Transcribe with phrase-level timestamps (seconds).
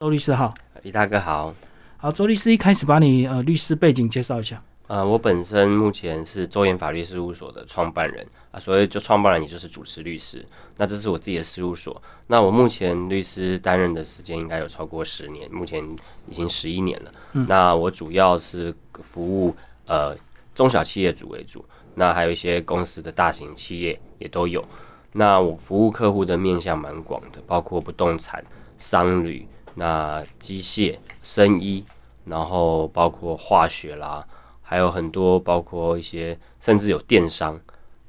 [0.00, 0.50] 周律师好，
[0.80, 1.54] 李大哥好。
[1.98, 4.62] 好，周律师一开始把你呃律师背景介绍一下。
[4.86, 10.42] 呃，我本身目前是周岩法律事务所的创办人啊，所以就创办人也就是主持律师。
[10.78, 12.00] 那这是我自己的事务所。
[12.28, 15.84] 那我目前律师担任的时间应该有超过十年，目前
[16.26, 17.12] 已经十一年了。
[17.46, 19.54] 那我主要是服务
[19.84, 20.16] 呃
[20.54, 21.62] 中小企业主为主，
[21.94, 24.64] 那还有一些公司的大型企业也都有。
[25.12, 28.42] 那我服务客户的面向蛮广的，包括不动产、
[28.78, 29.46] 商旅、
[29.80, 31.82] 那机械、生医，
[32.26, 34.22] 然后包括化学啦。
[34.60, 37.58] 还有很多，包括一些甚至有电商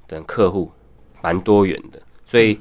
[0.06, 0.70] 等客户，
[1.24, 2.00] 蛮多元的。
[2.26, 2.60] 所以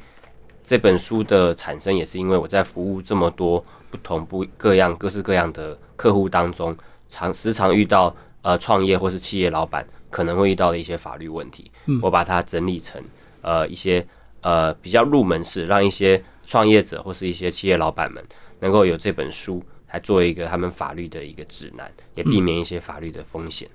[0.62, 6.74] 这本书的产生也是因为我在服务这么多不同不各样各式各样的客户当中，
[7.08, 11.70] 常时常遇到呃创业或是企业老板可能会遇到的一些法律问题。
[12.00, 13.02] 我把它整理成
[13.42, 14.06] 呃一些
[14.40, 18.24] 呃比较入门式，让一些创业者或是一些企业老板们
[18.60, 23.68] 能够有这本书来做一个他们法律的一个指南，也避免一些法律的风险。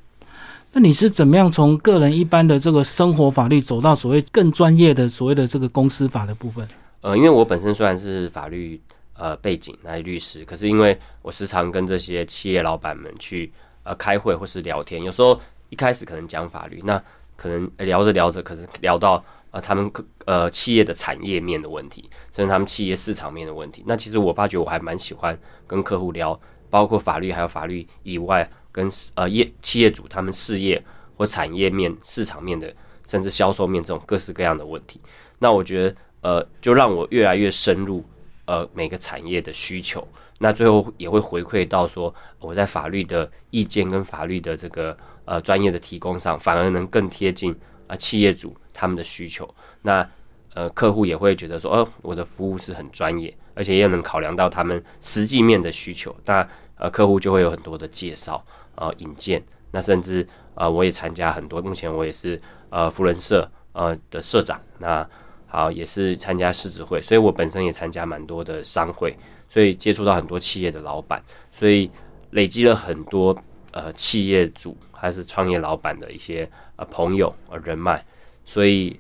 [0.72, 6.68] 那你是怎么样从个人一般的这个生活法律走到所谓更专业的所谓的这个公司法的部分？
[7.02, 8.80] 呃，因为我本身虽然是法律
[9.14, 13.52] 呃背景，那律师，可是因为我时常跟这些企业老板们去
[13.84, 15.40] 呃开会或是聊天，有时候
[15.70, 17.02] 一开始可能讲法律，那
[17.38, 19.24] 可能聊着聊着，可是聊到
[19.56, 19.90] 呃他们
[20.26, 23.82] 呃企业的产业面的问题，甚至他们企业市场面的问题。
[23.88, 26.38] 那其实我发觉我还蛮喜欢跟客户聊，
[26.70, 28.50] 包括法律还有法律以外。
[28.76, 30.84] 跟呃业企业主他们事业
[31.16, 32.76] 或产业面、市场面的，
[33.08, 35.00] 甚至销售面这种各式各样的问题，
[35.40, 38.04] 那我觉得呃，就让我越来越深入
[38.44, 40.06] 呃每个产业的需求，
[40.40, 47.56] 那最后也会回馈到说我在法律的意见跟法律的这个呃专业的提供上，反而能更贴近
[47.88, 49.48] 啊企业主他们的需求。
[49.82, 50.08] 那
[50.54, 56.16] 呃客户也会觉得说，哦，我的服务是很专业，而且也能考量到他们实际面的需求。
[56.26, 58.46] 那呃客户就会有很多的介绍。
[58.78, 61.62] 呃，引荐，那甚至呃，我也参加很多。
[61.62, 65.10] 目前我也是呃，福人社呃的社长，那
[65.48, 69.18] 好也是参加狮子会，所以我本身也参加蛮多的商会，
[69.48, 71.24] 所以接触到很多企业的老板，
[71.54, 71.90] 所以
[72.32, 73.34] 累积了很多
[73.72, 78.04] 呃企业主还是创业老板的一些呃朋友啊人脉，
[78.46, 79.00] 所以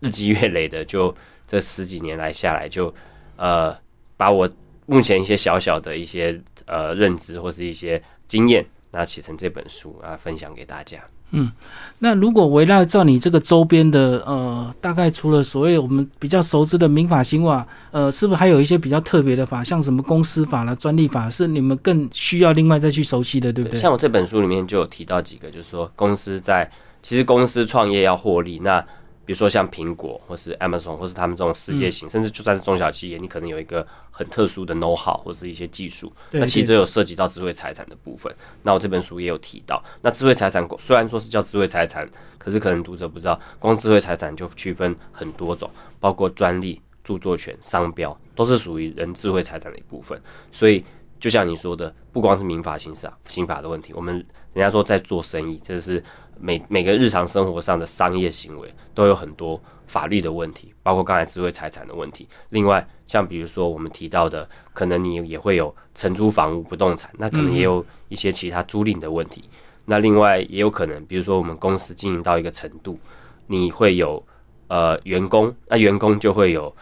[0.00, 1.14] 日积月累的，就
[1.46, 2.92] 这十几年来下来，就
[3.36, 3.76] 呃
[4.16, 4.48] 把我
[4.86, 8.64] 目前一些小小的一些呃认知或是一些经验。
[8.92, 10.98] 那写成这本书啊，分享给大家。
[11.32, 11.50] 嗯，
[11.98, 23.78] 那如果围绕照你这个周边的呃，大概除了所谓我们比较熟知的民法、刑法，呃，是不是还有一些比较特别的法，像什么公司法啦、专利法，是你们更需要另外再去熟悉的，对不对？
[23.78, 26.70] 像我这本书里面就有提到几个，就是说公司在
[27.06, 28.84] 其实公司创业要获利，那。
[29.24, 38.32] 比如说像苹果，或是 Amazon，或是他们这种世界型，甚至就算是中小企业，你可能有一个很特殊的 know how 或是一些技术，那其实有涉及到智慧财产的部分。
[38.62, 42.08] 那我这本书也有提到，那智慧财产虽然说是叫智慧财产，
[42.38, 45.68] 可是可能读者不知道，光智慧财产就区分很多种，
[45.98, 50.16] 包括专利、著作权、商标，都是属于人智慧财产的一部分。
[50.52, 50.84] 所以
[51.18, 54.14] 就像你说的，不光是民法、刑法、刑法的问题，我们
[54.52, 56.00] 人家说在做生意，这是。
[56.38, 62.28] 每每个日常生活上的商业行为都有很多法律的问题，包括刚才智慧财产的问题。
[62.50, 69.44] 另外，像比如说我们提到的，可能你也会有承租房屋不动产，那可能也有一些其他租赁的问题。
[69.84, 72.98] 那另外也有可能，比如说我们公司经营到一个程度，
[73.46, 74.22] 你会有
[74.66, 76.74] 呃员工，那员工就会有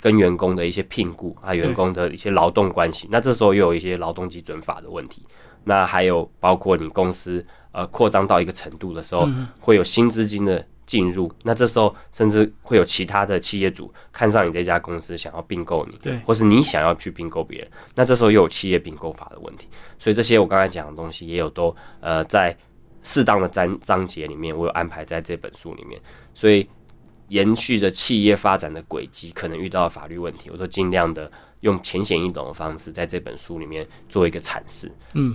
[0.00, 3.08] 跟员工的一些聘雇啊，员工的一些劳动关系。
[3.10, 5.22] 那这时候又有一些劳动基准法的问题。
[5.64, 7.44] 那还有包括你公司。
[7.74, 9.26] 呃，扩张到一个程度的时候，
[9.58, 11.32] 会有新资金的进入。
[11.42, 17.70] 那这时候，甚至会有其他的企业主看上你这家公司，想要并购你，对，或是你想要去并购别人。
[17.94, 19.68] 那这时候又有企业并购法的问题。
[19.98, 22.54] 所以这些我刚才讲的东西，也有都呃在
[23.02, 25.98] 适当的章章节里面，我有安排在这本书里面。
[26.34, 26.68] 所以
[27.28, 34.92] 延续着企业发展的轨迹，可能遇到的法律问题，我都尽量的用浅显易懂的方式，在这本书里面做一个阐释。
[35.14, 35.34] 嗯。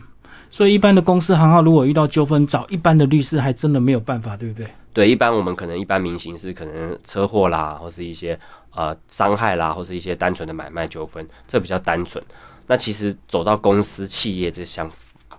[0.50, 4.68] 所以，一般的公司行号如果遇到纠纷，找一般的律师还真的没有办法，对不对？
[4.94, 8.39] 对，一般我们可能一般民刑是可能车祸啦，或是一些
[8.72, 12.24] 呃伤害啦，或是一些单纯的买卖纠纷，这比较单纯。
[12.66, 14.89] 那其实走到公司企业这项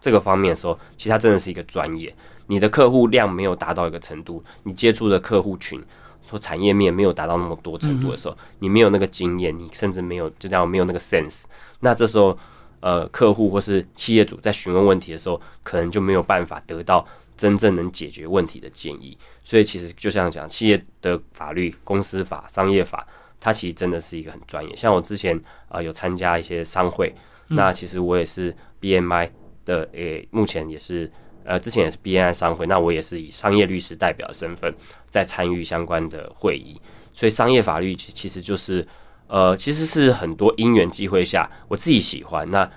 [0.01, 2.15] 这个方面的时候，其实它真的是一个专业。
[2.47, 5.83] 你的客户量没有达到一个程度，你接触的客户群
[6.31, 11.45] 说产业面没有达到那么多程度的时候，你没有那个经验，你甚至没有就叫没有那个 sense。
[11.81, 12.39] 那这时候。
[12.81, 19.17] 呃，客户或是企业主在询问问题的时候，可能就没有办法得到真正能解决问题的建议。
[19.43, 23.07] 所以，其实就像讲企业的法律、公司法、商业法，
[23.41, 24.77] 它其实真的是一个很专业。
[24.77, 27.15] 像我之前啊，有参加一些商会，
[27.49, 29.31] 那其实我也是 BMI
[29.65, 31.11] 的，诶，目前也是
[31.45, 34.75] 呃，之前也是 BMI 商会，那我也是以商业律师代表身份
[35.09, 36.81] 在参与相关的会议。
[37.15, 38.87] 所以商业法律其其实就是
[39.29, 42.69] 呃，其实是很多因缘机会下，我自己喜欢，那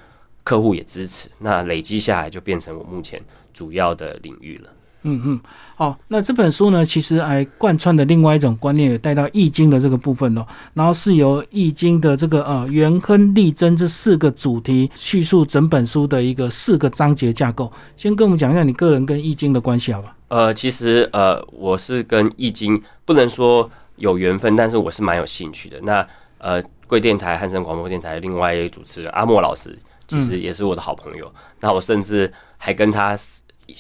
[0.43, 3.21] 客户也支持，那累积下来就变成我目前
[3.53, 4.69] 主要的领域了。
[5.03, 5.39] 嗯嗯，
[5.75, 10.45] 好，那这本书呢，其实还贯穿的另外一种观念，也带到易经的这个部分哦。
[10.75, 17.71] 然后是由易经的这个呃元亨利贞这四个主题叙述整本书的一个四个章节架构。
[17.97, 20.15] 先跟我们讲一下你个人跟易经的关系，好吧？
[20.27, 25.81] 呃，其实呃，我是跟易经不能说有缘分，但是我是蛮有兴趣的。
[25.81, 26.07] 那
[26.41, 29.75] 呃，贵电台汉声广播电台另外一个主持人阿莫老师，
[30.07, 31.33] 其实也是我的好朋友。
[31.61, 33.17] 那我甚至还跟他。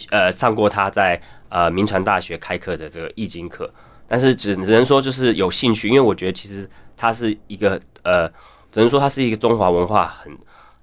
[0.09, 3.69] 呃，上过他在呃民传大学开课的这个易经课，
[4.07, 8.25] 但是只只能说就是有兴趣，因为我觉得其实他是一个呃，
[8.71, 10.31] 只能说他是一个中华文化很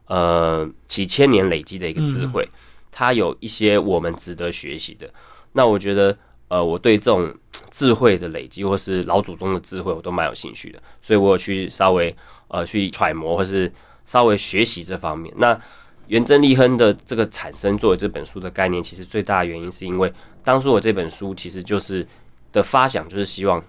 [0.09, 2.47] 呃几千年累积的一个智慧，
[2.93, 5.09] 它有一些我们值得学习的。
[5.53, 6.15] 那我觉得
[6.49, 7.35] 呃，我对这种
[7.71, 12.15] 智慧的累积或是老祖宗的智慧，我都蛮有兴趣的，所以我有去稍微
[12.49, 13.73] 呃去揣摩或是
[14.05, 15.33] 稍微学习这方面。
[15.37, 15.59] 那
[16.07, 20.13] 元贞立亨的这个产生作为这本书的概念，其实最大的原因是因为
[20.43, 22.07] 当初我这本书其实就是
[22.51, 23.63] 的发想，就是希望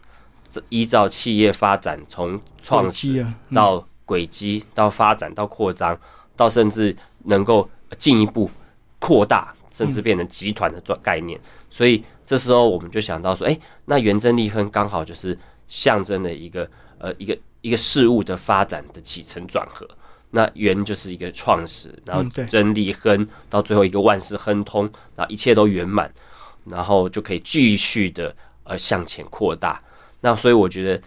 [0.70, 6.00] 依照企业发展从创始到轨迹到发展到扩张，
[6.36, 8.50] 到甚至能够进一步
[9.00, 11.40] 扩大，甚至变成集团的概念。
[11.70, 15.36] 所以这时候我们就想到说，哎，那元贞立亨刚好就是
[15.68, 19.90] 象征了一个呃一个一个事物的发展的起承转合。
[20.30, 24.84] 那圆就是一个创始，然后真理亨到最后一个万事亨通，
[25.16, 26.14] 然后一切都圆满，
[26.66, 29.82] 然后就可以继续的呃向前扩大。
[30.22, 31.02] 那所以我觉得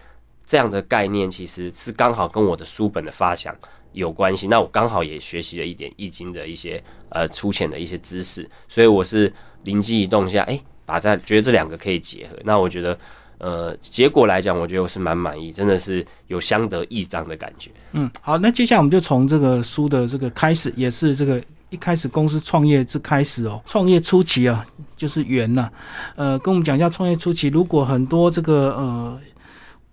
[0.45, 3.55] 这样的概念其实是刚好跟我的书本的发想
[3.93, 4.49] 有关系。
[4.49, 9.31] 那我刚好也学习了一点易经的一些呃粗浅的一些知识，所以我是
[9.63, 12.37] 灵机一动下，哎，把这觉得这两个可以结合。
[12.43, 12.97] 那我觉得。
[13.39, 17.69] 呃，结果来讲，我觉得我是蛮满意，真的是有相得益彰的感觉。
[17.91, 24.65] 嗯，好，那接下来我们就从这个书的这个开始，也是这个一开始公司创业之开始哦，创业初期啊，
[24.95, 25.69] 就是缘呐。
[26.15, 29.19] 呃，跟我们讲一下创业初期，如果很多这个呃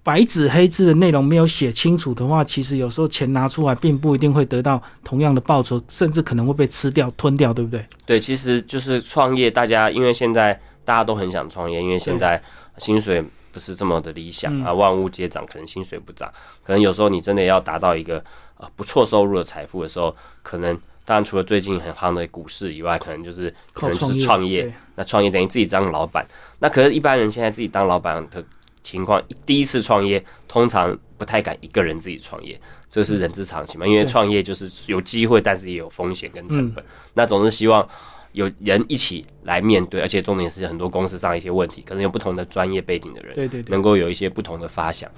[0.05, 7.85] 白纸黑字的内容没有写清楚的话，其实有时候钱拿出来，并不一定会得到同样的报酬，甚至可能会被吃掉、吞掉，对不对？
[8.07, 12.43] 对，其实就是创业，大家因为现在大家都很想创业，因为现在
[12.79, 13.25] 薪水。
[13.53, 16.31] 不是这么的理想啊，万物皆涨，可能薪水不涨，
[16.63, 18.23] 可能有时候你真的要达到一个
[18.57, 20.73] 呃不错收入的财富的时候，可能
[21.05, 24.73] 当然除了最近很夯的股市以外，可能就是可能就是创业。
[24.95, 26.25] 那创业等于自己当老板，
[26.61, 28.41] 那可是一般人现在自己当老板的
[28.85, 32.57] 情况，第一次创业通常不太敢一个人自己创业，
[32.89, 33.85] 这是人之常情嘛。
[33.85, 36.85] 因为创业就是有机会，但是也有风险跟成本。
[37.15, 37.85] 那总是希望。
[38.33, 45.11] 有人一起来面对，而且重点是很多公司上一些问题，可能有不同的专业背景的人，对对，能够有一些不同的发想。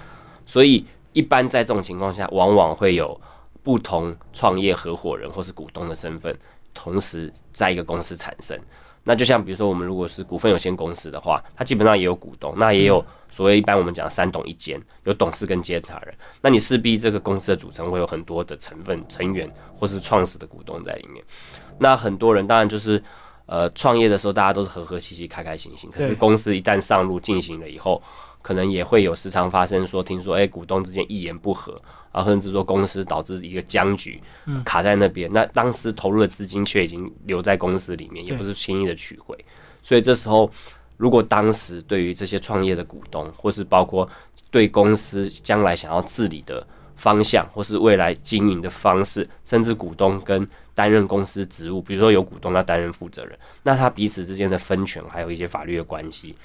[0.46, 3.20] 所以一般在这种情况下，往往会有
[3.62, 6.36] 不同创业合伙人或是股东的身份，
[6.72, 8.58] 同时在一个公司产生。
[9.04, 16.14] 那就像比如说，我们如果是股份有限公司的话，它基本上也有股东，那也有所谓一般我们讲三董一监，有董事跟监察人。
[16.40, 21.25] 那你势必这个公司的组成会有很多的成分成员或是创始的股东在里面。
[21.78, 23.03] 那很多人当然就是，
[23.46, 25.91] 呃，创业的时候大家都是和和气气、开开心心。
[25.91, 28.00] 可是公司一旦上路进行了以后，
[28.41, 31.81] 可能也会有时常发生说，听说哎，股东之间一言不合，
[32.12, 34.22] 啊，甚至说公司导致一个僵局，
[34.64, 35.28] 卡在那边。
[35.32, 39.36] 那当时投入的资金却已经留在公司里面，也不是轻易的取回。
[39.82, 40.48] 所以这时候，
[40.96, 44.08] 如果当时对于这些创业的股东，或是包括
[44.50, 46.64] 对公司将来想要治理的
[46.94, 56.36] 方向，或是未来经营的方式，甚至股东跟担任公司职务，比如说有股东要担任负责人，那他彼此之间的分权，还有一些法律的关系，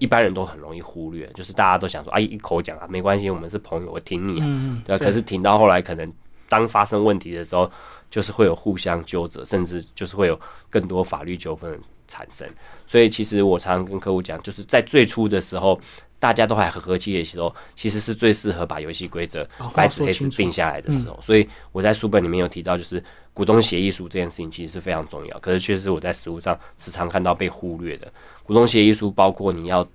[0.00, 1.28] 一般人都很容易忽略。
[1.34, 6.12] 就是大家都想说，啊，一口讲啊，没关系，我们是朋友，我挺你啊，对可是挺到后来，可能
[6.48, 7.70] 当发生问题的时候，
[8.10, 11.78] 就是会有互相纠责，甚至就是会有更多法律纠纷
[12.08, 12.48] 产生。
[12.86, 15.80] 所以，其实我常常跟客户讲，就是在最初的时候。
[16.20, 19.42] 大家都还和和气气的时候，其实是最适合把游戏规则
[19.74, 21.18] 白纸黑字定下来的时候。
[21.22, 25.38] 所以我在书本里面有提到，就是股东协议书这件事情其实是非常重要。
[25.38, 28.12] 可是确实我在实务上时常看到被忽略的。
[28.42, 29.86] 股东协议书包括你要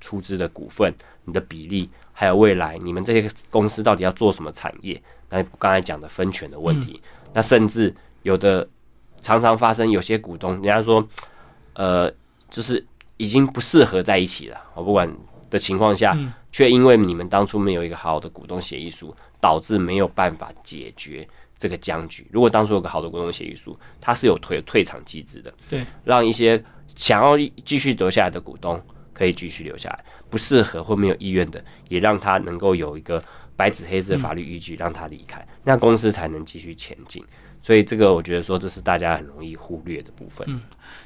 [0.00, 0.92] 出资的股份、
[1.24, 5.00] 你的比例，还有未来你们这些公司到底要做什么产业。
[5.28, 7.00] 那刚才讲的分权的问题，
[7.32, 8.68] 那甚至有的
[9.22, 11.06] 常常发生，有些股东人家说，
[11.74, 12.12] 呃，
[12.50, 12.84] 就是
[13.16, 14.60] 已经不适合在一起了。
[14.74, 15.12] 我不管。
[15.50, 16.14] 的情况下，
[16.52, 21.26] 却因为你们当初没有一个好的股东协议书，导致没有办法解决
[21.58, 22.26] 这个僵局。
[22.30, 26.62] 如果当初有个好的股东协议书，它是有退退场机制的，对，让一些
[26.94, 28.80] 想要继续留下来的股东
[29.12, 33.22] 可以继续留下来，不适合或没有意愿的，也让他能够有一个
[33.56, 37.22] 白纸黑字的法律依据，让他离开，那公司才能继续前进。
[37.60, 40.46] 所以这个我觉得说，这是大家很容易忽略的部分。
[40.48, 40.60] 嗯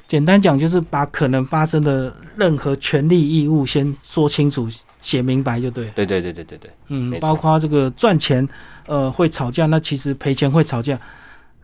[0.07, 4.69] 简单讲，就是把可能发生的任何权利义务先说清楚、
[5.01, 5.91] 写明白就对了。
[5.95, 8.47] 对对对对对对，嗯包括这个赚钱，
[8.87, 10.99] 呃，会吵架，那其实赔钱会吵架，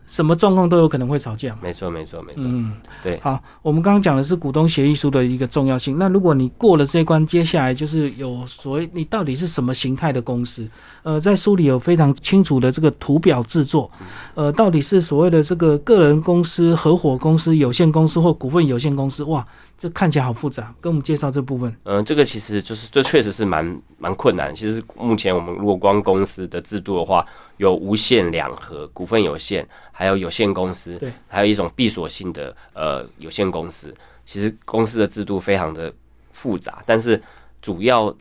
[0.07, 1.59] 什么状况都有可能会吵架嘛。
[1.61, 2.43] 没错没错没错。
[2.45, 2.73] 嗯，
[3.03, 5.97] 对好，我们刚刚讲的是股东协议书的一个重要性。
[5.99, 10.67] 那如果你过了这一关，接下来就是有所谓你到底是什么形态的公司？
[11.03, 13.91] 呃，在书里有非常清楚的这个图表制作，
[14.33, 19.23] 呃，到底是所谓的这个个人公司、合伙公司、有限公司或股份有限公司？
[19.25, 19.45] 哇，
[19.79, 21.74] 这看起来好复杂，跟我们介绍这部分。
[21.83, 24.53] 嗯，这个其实就是这确实是蛮蛮困难。
[24.53, 33.95] 其实目前我们如果光公司的制度的话，有无限两合、股份有限，还有有限公司，对，还有一种闭锁性的呃有限公司。
[34.25, 35.91] 其实公司的制度非常的
[36.33, 37.19] 复杂，但是
[37.62, 38.13] 主要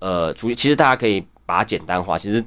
[0.00, 2.18] 呃主其实大家可以把它简单化。
[2.18, 2.44] 其实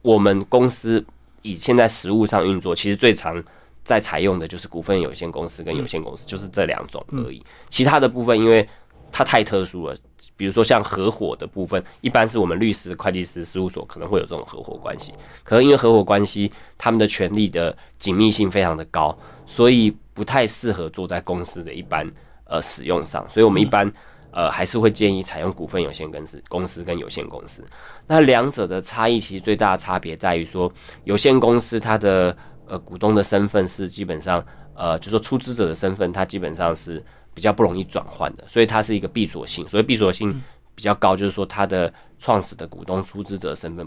[0.00, 1.04] 我们公司
[1.42, 3.44] 以现在实务上运作，其实最常
[3.88, 7.42] 在采用的就是股份有限公司跟有限公司，就是这两种而已。
[7.70, 8.68] 其他的部分，因为
[9.10, 9.96] 它太特殊了，
[10.36, 15.14] 比如说像合伙的部分，一般是我们律师、会计师事务所可能会有这种合伙关系。
[15.42, 22.06] 可能因为合伙关系，他们的权利的紧密性非常的高，所以不太适合做在公司的一般
[22.44, 23.26] 呃使用上。
[23.30, 23.90] 所以我们一般
[24.30, 27.64] 呃还是会建议采用股份有限公司、公司跟有限公司。
[28.06, 30.70] 那两者的差异其实最大的差别在于说，
[31.04, 32.36] 有限公司它的
[32.68, 34.44] 呃股东的身份是基本上
[34.74, 39.66] 呃，就说出资者的身份，它基本上是比较不容易转换的，所以它是一个闭锁性。
[39.68, 40.30] 所以闭锁性
[40.74, 43.84] 比较高，就是说它的创始的股东、出资者的身份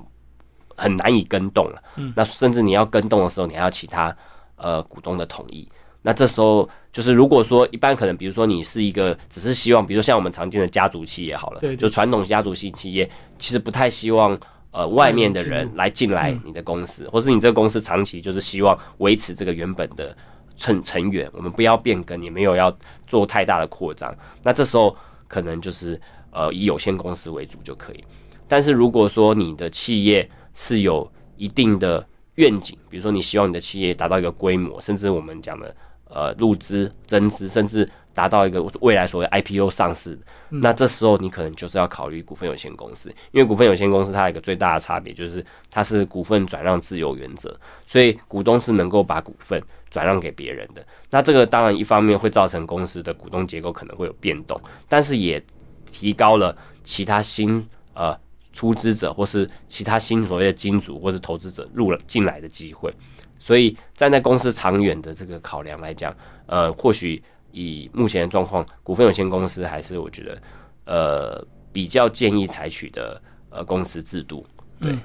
[0.75, 1.81] 很难以跟动了。
[2.15, 4.13] 那甚至你要跟动的时候，你还要其他
[4.57, 5.69] 呃股东的同意。
[6.01, 13.09] 那这时候就是如果说一般可能，比如说你是一个只是希望，比如说像我们常见的家族企业好了，对对就传统家族性企业，
[13.39, 14.37] 其实不太希望。
[14.71, 20.15] 呃，外面的人来进来你的公司，或是你这个公司长期就是希望维持这个原本的
[20.55, 22.75] 成成员，我们不要变更，也没有要
[23.05, 24.15] 做太大的扩张。
[24.41, 24.95] 那这时候
[25.27, 25.99] 可能就是
[26.31, 28.03] 呃以有限公司为主就可以。
[28.47, 35.75] 但是如果说你的企业是有一定的愿景，比如说你希望你的企业达到一个规模，甚至我们讲的
[36.09, 50.85] 呃入资、增资，甚至达到一个未来所谓 IPO 上市，那这时候你可能就是要考虑股份有限公司，因为股份有限公司它有一个最大的差别就是它是股份转让自由原则，所以股东是能够把股份转让给别人的。
[51.09, 55.41] 那这个当然一方面会造成公司的股东结构可能会有变动，但是也
[55.89, 58.17] 提高了其他新呃
[58.51, 62.93] 出资者或是其他新所谓的金主或是投资者入了进来的机会。
[63.39, 66.15] 所以站在公司长远的这个考量来讲，
[66.45, 70.41] 呃，或许以目前的状况，股份有限公司还是我觉得
[70.85, 74.45] 呃比较建议采取的呃公司制度。
[74.79, 74.97] 对，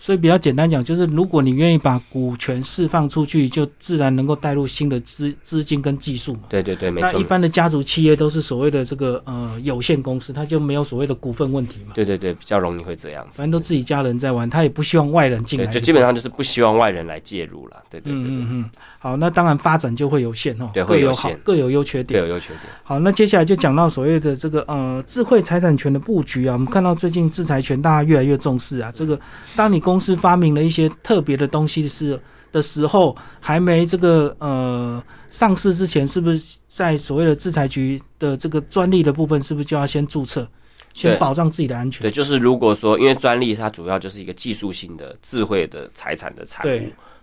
[0.00, 6.40] 所以比较简单讲，就是如果你愿意把股权释放出去，就自然能够带入新的资资金跟技术嘛。
[6.48, 7.24] 对对对，没错那一。
[7.30, 13.38] 般的家族企业都是所谓的这个呃有限公司，它就没有所谓的股份问题嘛，对对对，比较容易会这样子。
[13.38, 15.70] 反正都自己家人在玩，他也不希望外人进对，来。
[15.70, 17.76] 就基本上就是不希望外人来介入了。
[17.88, 22.20] 对对对对，嗯好，那当然发展就会有限哦，对各有好各有优缺点。
[22.20, 22.62] 各有优缺点。
[22.82, 28.90] 好，那接下来就讲到所谓的这个呃智慧财产权的布局啊，我们看到最近制裁权大家越来越重视啊。
[28.92, 29.18] 这个
[29.54, 32.18] 当你公司发明了一些特别的东西是
[32.52, 40.46] 的时候，还没这个呃上市之前，是不是在所谓的制裁局的这个专利的部分，是不是就要先注册，
[40.94, 42.02] 先保障自己的安全？
[42.02, 46.80] 对，就是如果说，因为专利它主要就是一个技术性的智慧的财产的产物，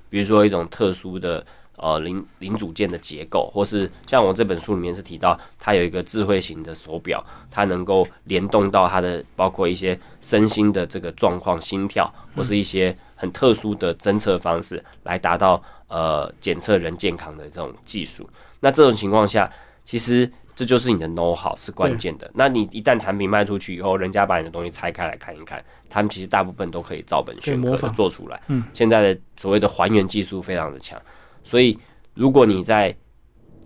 [0.09, 1.45] 比如说一种特殊的
[1.77, 18.29] 呃零零组件的结构，或是像我这本书里面是提到，它有一个智慧型的手表，它能够联动到它的包括一些身心的这个状况、心跳，或是一些很特殊的侦测方式，来达到呃检测人健康的这种技术。
[18.59, 19.49] 那这种情况下，
[19.85, 22.29] 其实这就是你的 know how 是关键的。
[22.33, 28.41] 那你一旦产品卖出去以后，人家把你的东西拆开来看一看，他们其实大部分都可以照本宣科做出来。
[28.47, 30.99] 嗯，现在的所谓的还原技术非常的强，
[31.47, 31.79] 所以
[32.13, 32.93] 如果你在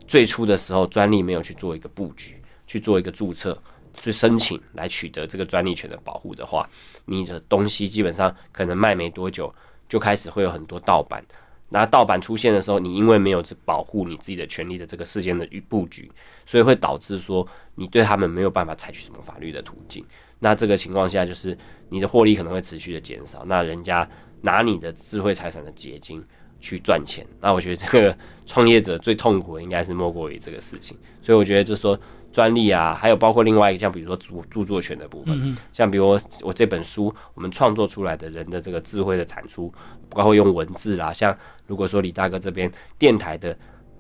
[0.08, 3.62] 最初的时候专利没有去做一个布局，去做一个注册。
[4.00, 6.68] 去申请来取得这个专利权的保护的话，
[7.04, 9.54] 你的东西基本上可能卖没多久，
[9.90, 11.22] 就开始会有很多盗版。
[11.68, 16.10] 那盗版出现的时候，你因为没有保护你自己的权利的这个事件的布局，
[16.46, 17.46] 所以会导致说
[17.76, 20.06] 你对他们没有办法采取什么法律的途径。
[20.40, 21.56] 那这个情况下，就是
[21.90, 23.44] 你的获利可能会持续的减少。
[23.44, 24.10] 那人家
[24.42, 26.26] 拿你的智慧财产的结晶
[26.62, 27.28] 去赚钱。
[27.42, 30.96] 那我觉得这个创业者最痛苦的应该是莫过于这个事情。
[31.22, 32.00] 所以我觉得就是说
[32.32, 39.74] 专利啊，还有包括另外一个像比如说著著作权的部分，像比如我我这本书我们创作出来的人的这个智慧的产出，
[40.10, 41.38] 包括用文字啦，像
[41.68, 43.58] 如果说李大哥这边电台的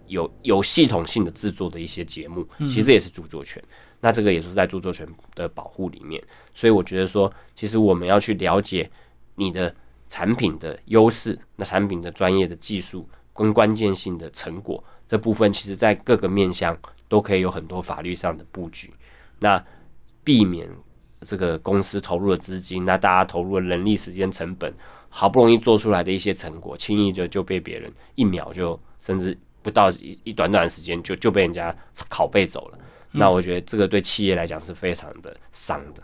[0.08, 3.62] 有有系统性的制作的一些节目，其实也是著作权。
[4.04, 6.20] 那这个也是在著作权的保护里面，
[6.56, 8.90] 所以我觉得说，其实我们要去了解
[9.36, 9.74] 你的
[10.12, 16.78] 产品的优势，那产品的专业的技术跟关键性的成果这部分，其实在各个面向
[17.08, 18.92] 都可以有很多法律上的布局，
[19.40, 19.64] 那
[20.22, 20.68] 避免
[21.22, 24.74] 这个公司投入的资金，那大家投入的人力、时间、成本，
[25.08, 31.74] 好不容易做出来的一些成果，轻易就就被别人一秒就甚至不到一一短短的时间就就被人家
[32.10, 32.78] 拷贝走了。
[33.14, 36.04] 那我觉得这个对企业来讲是非常的伤的。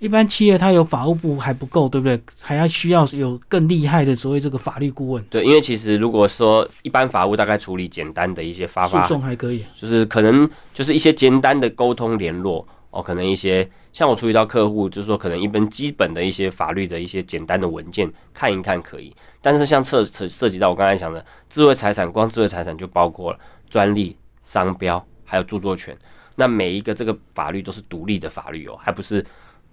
[0.00, 2.20] 一般企业它有法务部还不够，对不对？
[2.40, 5.24] 还要需要有更厉害的所谓这个法律顾问。
[5.30, 19.14] 对，因为其实如果说一般法务大概处理简单的一些发发诉讼还可以，就是可能就是一些简单的沟通联络哦，可能一些像我处理到客户，就是说可能一本基本的一些法律的一些简单的文件看一看可以。
[19.40, 23.38] 但是像涉涉涉及到我刚才讲的智慧财产，光智慧财产就包括了
[23.70, 25.96] 专利、商标还有著作权。
[26.38, 29.24] 那每一个这个法律都是独立的法律哦，还不是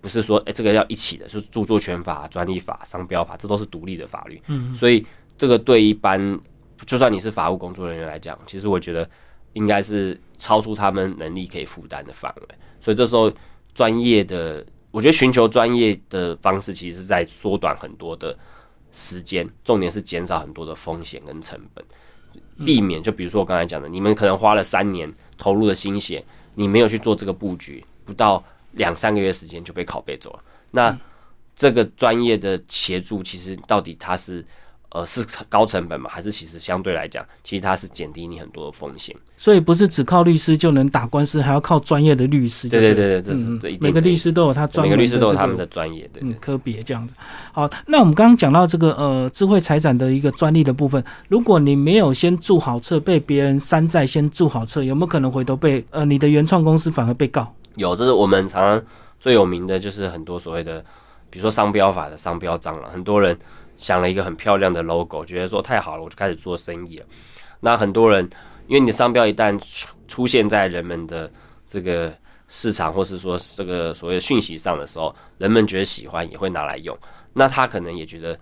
[0.04, 4.42] 不是说哎这个要一起的，是著作权法、专利法、商标法，这都是独立的法律。
[4.48, 5.08] 嗯，所以
[5.38, 6.38] 这个对一般
[6.86, 9.10] 就算你是法务工作人员来讲，其实我觉得
[9.54, 12.56] 应该是超出他们能力可以负担的范围。
[12.82, 13.32] 所以这时候
[13.74, 18.38] 专业的，我觉得寻求专业的方式，其实是在缩短很多的
[18.92, 21.86] 时间，重点是减少很多的风险跟成本，
[22.66, 26.22] 避免就比如说我刚才讲的，你们可能花了三年投入的心血。
[26.56, 30.40] 你没有去做这个布局，不到两三个月时间就被拷贝走了。
[30.72, 30.98] 那
[31.56, 34.44] 这个专业的协助，其实到底它是
[34.90, 36.10] 呃是高成本吗？
[36.12, 39.16] 还是其实相对来讲，其实它是减低你很多的风险？
[39.38, 42.68] 所以不是只靠律师就能打官司，还要靠专业的律师。
[42.68, 47.14] 对对对对，这是这每个律师都有他专每个律师都有他们的专业的科别这样子。
[47.52, 57.54] 好，那我们刚刚讲到这个呃智慧财产的一个专利的部分，如果你没有先注好册，被别人山寨先注好册，有没有可能回头被呃你的原创公司反而被告？
[57.76, 58.86] 有，这是我们常常
[59.20, 60.84] 最有名的就是很多所谓的，
[61.30, 63.38] 比如说商标法的商标蟑螂，很多人
[63.78, 67.06] 想了一个很漂亮的 logo，觉得说太好了，我就开始做生意了。
[67.60, 68.30] 那很多人
[68.68, 71.32] 因为你的商标一旦出出现在人们的
[71.70, 72.14] 这个
[72.48, 76.98] 市场，或是说这个所谓的讯息上的时候，人们觉得喜欢也会拿来用，
[77.34, 78.38] 那他可能也觉得。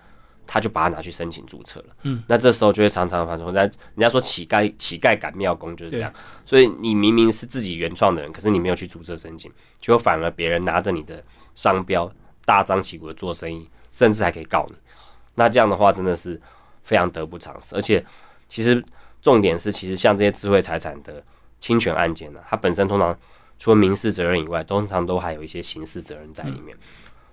[0.53, 6.11] 他就把它拿去申请注册了，嗯，那这时候就会常常发生，那人家说乞丐乞丐赶庙工就是这样，
[6.45, 11.23] 所以你明明是自己原创的人，可是你没有去注册申请，就反而别人拿着你的
[11.55, 12.11] 商标
[12.43, 14.75] 大张旗鼓的做生意，甚至还可以告你。
[15.35, 16.37] 那这样的话真的是
[16.83, 17.73] 非常得不偿失。
[17.73, 18.05] 而且
[18.49, 18.83] 其实
[19.21, 21.23] 重点是，其实像这些智慧财产的
[21.61, 23.17] 侵权案件呢，它本身通常
[23.57, 26.77] 除了民事责任以外，通常都还有一些刑事责任在里面。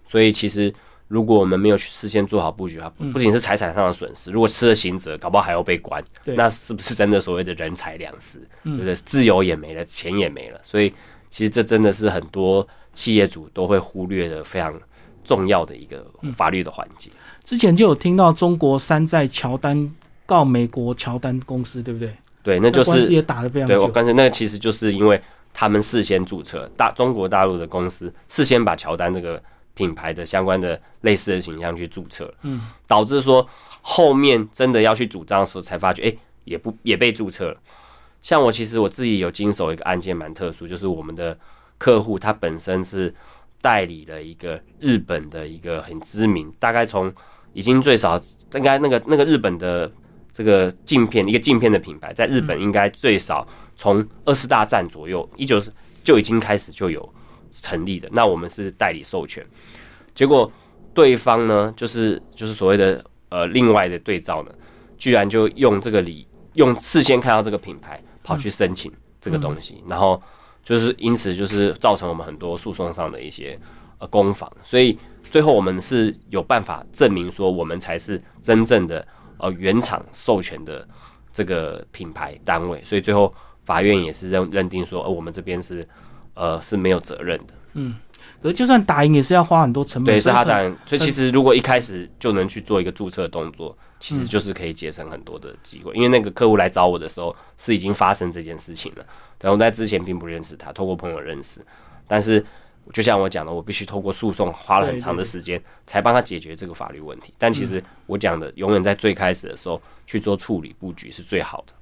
[0.04, 0.72] 所以其实。
[1.08, 8.38] 如果我们没有去事先做好布局啊，不仅是财产上的损失，如果吃了刑责，搞不好还要被关，那是不是真的所谓的人财两失？
[8.62, 8.94] 对不对？
[8.94, 10.92] 自由也没了，钱也没了，所以
[11.30, 14.78] 其实这真的是很多企业主都会忽略的非常
[15.24, 17.10] 重要的一个法律的环节。
[17.42, 19.90] 之前就有听到中国山寨乔丹
[20.26, 22.12] 告美国乔丹公司，对不对？
[22.42, 25.18] 对，那就是也打得非常对我刚才那个其实就是因为
[25.54, 29.42] 他们事先注册大中国大陆的公司，事先把乔丹这个。
[29.78, 33.46] 品牌的相关的类似的形象去注册，嗯，导致说
[33.80, 37.56] 后面真的要去主张的时候，才发觉，哎，也不也被注册了。
[38.20, 41.38] 像我其实我自己有经手一个案件，蛮特殊，就是我们的
[41.78, 43.14] 客户他本身是
[43.60, 47.14] 代理了一个日本的一个很知名，大概从
[47.52, 48.20] 已经最少
[48.54, 49.88] 应该那个那个日本的
[50.32, 55.62] 这个镜片一个镜片的品牌，在日本应该最少从二十大战左右一九
[56.02, 57.08] 就已经开始就有。
[57.50, 59.44] 成立的，那我们是代理授权，
[60.14, 60.50] 结果
[60.94, 64.52] 对方呢，就是就是所谓的呃另外的对照呢，
[64.96, 70.20] 居然就用这个理用事先看到这个品牌跑去申请这个东西，然后
[70.62, 73.58] 就是因此就是造成我们很多诉讼上的一些
[73.98, 74.98] 呃攻防，所以
[75.30, 79.06] 最后我们是有办法证明说我们才是真正的
[79.38, 80.86] 呃原厂授权的
[81.32, 83.32] 这个品牌单位，所以最后
[83.64, 85.86] 法院也是认认定说，呃我们这边是。
[86.38, 87.54] 呃，是没有责任的。
[87.72, 87.96] 嗯，
[88.40, 90.14] 可是就算打赢也是要花很多成本。
[90.14, 90.76] 对，是他打赢。
[90.86, 95.92] 所以其实如果一开始就能去做一个注册动作，其实就是可以节省很多的机会。
[95.94, 99.04] 因为那个客户来找我的时候是已经发生这件事情了，
[99.40, 101.60] 然后在之前并不认识他，透过朋友认识。
[102.06, 102.44] 但是
[102.92, 107.34] 就像我讲的，我必须透过诉讼花了很长的时间，才帮他解决这个法律问题。
[107.36, 111.72] 但其实我讲的，永远在最开始的时候去做处理布局是最好的。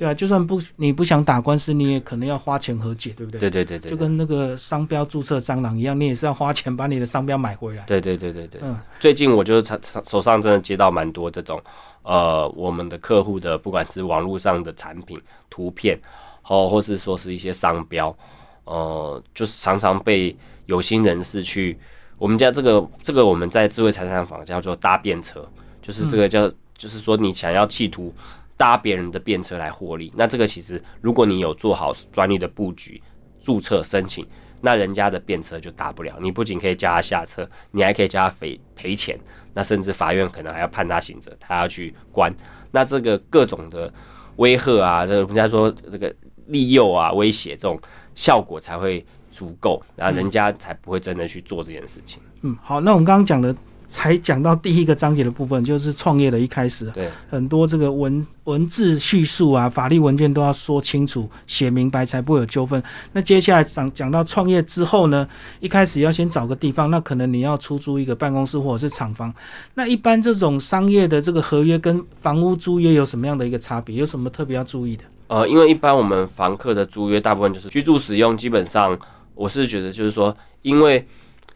[0.00, 3.38] 对啊，就算不你不想打官司，你也可能要花钱和解，对不对？
[3.38, 7.84] 对对对对，就跟那个商标注册蟑螂一样，你也是要花钱把你的商标买回来。
[7.84, 8.62] 对对对对对。
[8.64, 9.62] 嗯，最近我就
[10.02, 11.62] 手上真的接到蛮多这种，
[12.02, 16.00] 呃，我们的客户的不管是网络上的产品图片，
[16.40, 18.16] 或或是说是一些商标，
[18.64, 20.34] 呃，就是常常被
[20.64, 21.78] 有心人士去，
[22.16, 25.46] 我们家这个这个我们在智慧财产法叫做搭便车，
[25.82, 28.14] 就是这个叫就是说你想要企图。
[28.60, 33.02] 搭别人的便车来获利，那这个其实如果你有做好专利的布局、
[33.42, 34.26] 注册申请，
[34.60, 36.14] 那人家的便车就搭不了。
[36.20, 39.18] 你不仅可以叫他下车，你还可以叫他赔赔钱，
[39.54, 42.30] 那甚至法院可能还要判他刑责，他要去关。
[42.70, 43.90] 那这个各种的
[44.36, 46.14] 威吓啊，这人家说这个
[46.48, 47.80] 利诱啊、威胁这种
[48.14, 52.20] 效果才会足够，然后人家才不会真的去做这件事情。
[52.42, 53.56] 嗯，好，那我们刚刚讲的。
[53.90, 62.80] 才讲到第一个章节的部分，就是创业的一开始，对很多这个文文字叙述啊，法律文件都要说清楚、写明白，才不会有纠纷。
[63.12, 69.34] 那接下来讲讲到创业之后呢，一开始要先找个地方，那可能你要出租一个办公室或者是厂房。
[69.74, 73.96] 那一般这种商业的这个合约跟房屋租约有什么样的一个差别？
[73.96, 75.02] 有什么特别要注意的？
[75.26, 78.96] 呃，因为一般我们房客的租约大部分就是居住使用，基本上
[79.34, 81.04] 我是觉得就是说，因为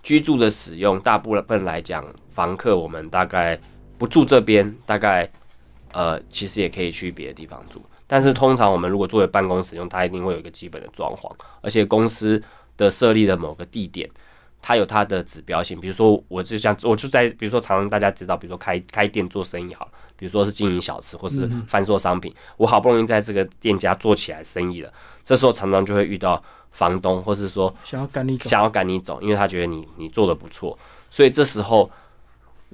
[0.02, 2.04] 居住的使用大部分来讲。
[2.34, 3.56] 房客，我们大概
[3.96, 5.30] 不住这边，大概
[5.92, 7.80] 呃，其实也可以去别的地方住。
[8.06, 11.30] 但是通常我们如果作为办公使用，它一定会有一个基本的装潢，
[11.62, 12.42] 而且公司
[12.76, 14.10] 的设立的某个地点，
[14.60, 15.80] 它有它的指标性。
[15.80, 24.92] 比如说，我就像我就在，比如说常常大家知道，比如说开开店做生意好，比如说是经营小吃或是贩售商品，我好不容易在这个店家做起来生意了，
[25.24, 26.42] 这时候常常就会遇到
[26.72, 30.76] 房东，或是说想要赶你走，想要赶你走，因为他觉得你你做的不错，
[31.10, 31.90] 所以这时候。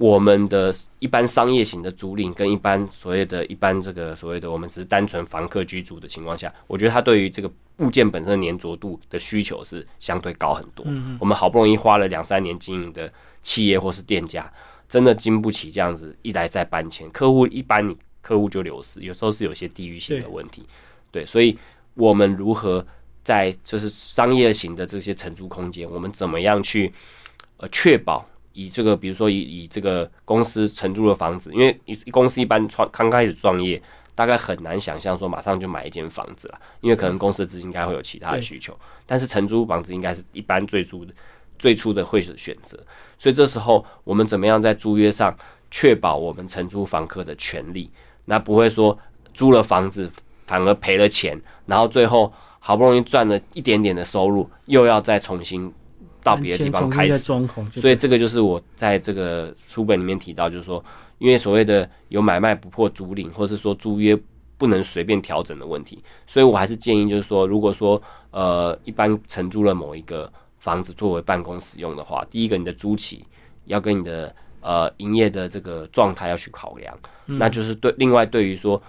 [0.01, 10.83] 我们的一般商业型的租赁跟一般所谓的一般这个所谓的我们只是单纯房客居住的情况下，我觉得它对于这个物件本身的粘着度的需求是相对高很多。
[10.87, 14.51] 嗯我们好不容易花了两三年经营的企业或是店家，
[14.89, 20.65] 真的经不起这样子一来再搬迁，客户一般你客户就流失，有时候是有些地域性的问题。
[21.11, 21.55] 对，所以
[21.93, 22.83] 我们如何
[23.23, 26.91] 在就是商业型的这些承租空间，我们怎么样去
[27.57, 28.25] 呃确保？
[28.53, 33.81] 以这个，比如说以以这个公司承租的房子，因为一公司一般创刚开始创业，
[34.13, 38.77] 大概很难想象说马上就买一间房子了，因为可能公司的资金应该会有其他的需求。
[39.05, 41.13] 但是承租房子应该是一般最初的
[41.57, 42.77] 最初的会是选择，
[43.17, 45.35] 所以这时候我们怎么样在租约上
[45.69, 47.89] 确保我们承租房客的权利？
[48.25, 48.97] 那不会说
[49.33, 50.11] 租了房子
[50.45, 55.73] 反而赔了钱，然后最后好不容易赚了一点点的收入，又要再重新。
[56.23, 57.17] 到别的地方开始，
[57.81, 60.83] 所以这个就是我在这个书本里面提到，就是说，
[61.17, 64.17] 因为所谓的有买卖不破租赁，或是说租约
[64.57, 73.25] 不能随便调整的问题，所以我还是建议，就是说，如果说呃一般承租了某一个房子作为办公使用的话，第一个你的租期
[73.65, 78.81] 要跟你的呃营业的这个状态要去考量，那就是对另外对于说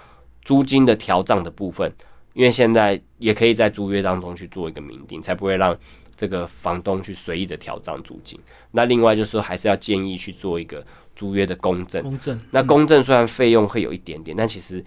[0.43, 1.91] 租金的调账的部分，
[2.35, 5.75] 因为现在也可以在租约当中去做一个明定，才不会让。
[6.17, 8.39] 这个房东去随意的调涨租金，
[8.71, 10.85] 那另外就是说，还是要建议去做一个
[11.17, 12.03] 租约的公证。
[12.03, 14.85] 公证，那公证虽然费用会有一点点，但其实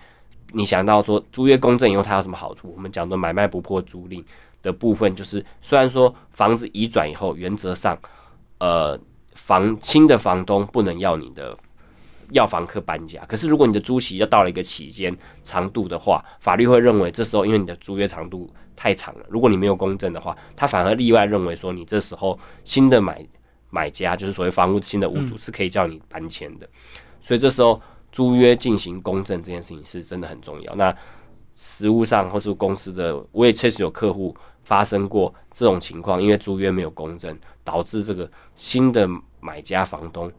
[0.54, 2.72] 你想到说租约公证以后它有什么好处？
[2.76, 4.24] 我们讲的买卖不破租赁
[4.62, 7.98] 的部分，就是虽然说房子移转以后，原则上，
[8.60, 9.00] 呃，
[9.34, 11.58] 房新的房东不能要你的。
[12.32, 23.26] 要房客搬家，可是如果你的租期要到了一个期间长度的话，法律会认为这时候因为你的租约长度太长了，如果你没有公证的话，他反而例外认为说你这时候新的买
[23.70, 26.68] 买家就是所谓房屋新的屋主是可以叫你搬迁的，
[27.22, 30.76] 所以这时候租约进行公证这件事情是真的很重要。
[30.76, 30.96] 那
[31.54, 39.08] 实物上或是公司的，我也确实有客户发生过这种情况，因为租约没有公证，导致这个新的
[39.40, 40.32] 买家房东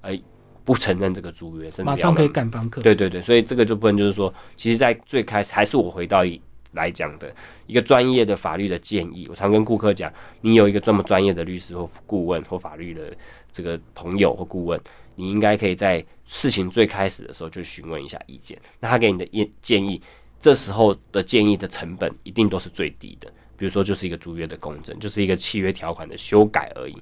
[0.00, 0.16] 呃。
[0.64, 2.80] 不承认这个租约，甚至马上可以赶房客。
[2.80, 6.24] 对对对，所以这个就不能就是说，其实，在最开始还是我回到
[6.72, 7.32] 来讲的
[7.66, 9.26] 一个专业的法律的建议。
[9.28, 13.14] 我常跟顾客讲，你有一个这么专业的律师或顾问或法律的
[13.52, 14.80] 这个朋友或顾问，
[15.14, 18.58] 你应该可以在事情最开始的时候就询问一下意见。
[18.80, 20.00] 那他给你的建建议，
[20.40, 23.30] 这时候的建议的成本一定都是最低的。
[23.56, 26.96] 比如说，就是一个租约的公证，就是一个契约条款的修改而已。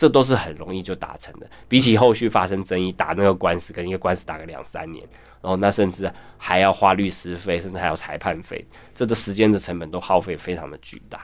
[0.00, 5.06] 这都是很容易就达成的，比起后续发生争议打那个官司，跟一个官司打个两三年，
[5.42, 11.20] 然后那甚至还要花律师费，甚至还有裁判费，这个时间的成本都耗费非常的巨大。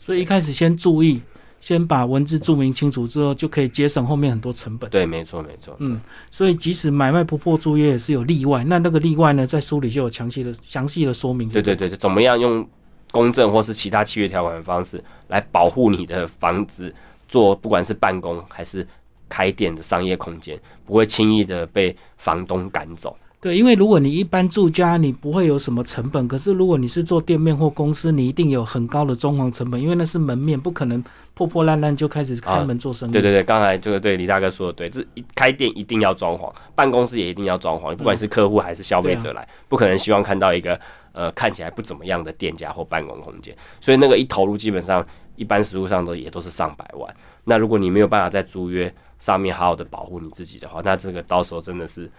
[0.00, 1.22] 所以一开始先注意
[1.60, 4.90] 先把文字注明清楚之后，就可以节省后面很多成本。
[4.90, 5.76] 对，没错，没错。
[5.78, 11.48] 嗯，所以即使买卖不破租约也是有例外，那那个例外呢，在书里就有详细的详细的说明。
[11.48, 12.68] 对对对，怎么样用
[13.12, 16.92] 公证或是其他契约条款的方式来保护你的房子，
[17.28, 18.84] 做不管是办公还是
[19.28, 23.16] 开店的商业空间，不会轻易的被房东赶走。
[23.40, 26.26] 对，因为如果你一般住家，你不会有什么成本。
[26.26, 31.00] 可是如果你是做店面或公司，你一定有很高的装潢成本，因为那是门面，不可能
[31.34, 33.12] 破破烂烂就开始开门做生意。
[33.12, 40.80] 对对对，刚才这个对李大哥说的对，这一开店一定要装潢，办公室也一定要装潢，不管是客户还是消费者来，不可能希望看到一个
[41.12, 43.54] 呃看起来不怎么样的店家或办公空间。
[43.80, 45.06] 所以那个一投入，基本上
[45.38, 47.16] 一般实物上都也都是上百万。
[47.44, 52.10] 那如果你没有办法在租约上面好好的保护你自己的话，那这个到时候真的是。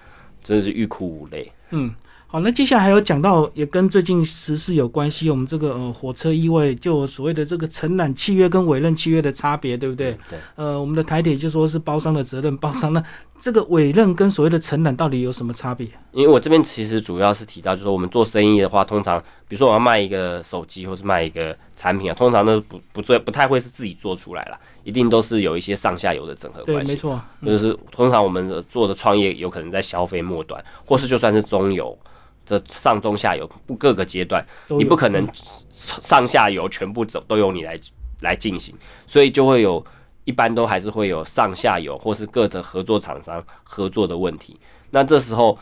[0.41, 1.51] 真的是欲哭无泪。
[1.71, 1.93] 嗯，
[2.25, 5.29] 好，那接下来还有讲到，也跟最近时事有关系。
[5.29, 10.17] 我们这个呃火车意外，就所谓的这个承揽契约跟委任契约的差别，对不对？
[10.29, 10.39] 对。
[10.55, 13.03] 呃，我们的台铁就说是包商的责任，包商那
[13.37, 15.85] 这个委任跟所谓的承揽到底有什么差别？
[16.13, 24.59] 因为我这边其实主要是提到，就是说我们做生意的话，通常比如说我要卖一个手机，或是卖一个产品啊，通常都不不做，不太会是自己做出来了。
[24.83, 27.21] 一定都是有一些上下游的整合关系，没错。
[27.45, 31.97] 就是通常我们做的创业有可能在消费末端，或是就算是中游
[32.45, 35.25] 的上中下游不各个阶段，你不可能
[35.69, 37.79] 上下游全部走都由你来
[38.19, 38.75] 来进行，
[39.07, 39.81] 所以就会有
[40.25, 44.59] 一般都还是会有上下游或是各的合作厂商合作的问题。
[44.91, 45.57] 那这时候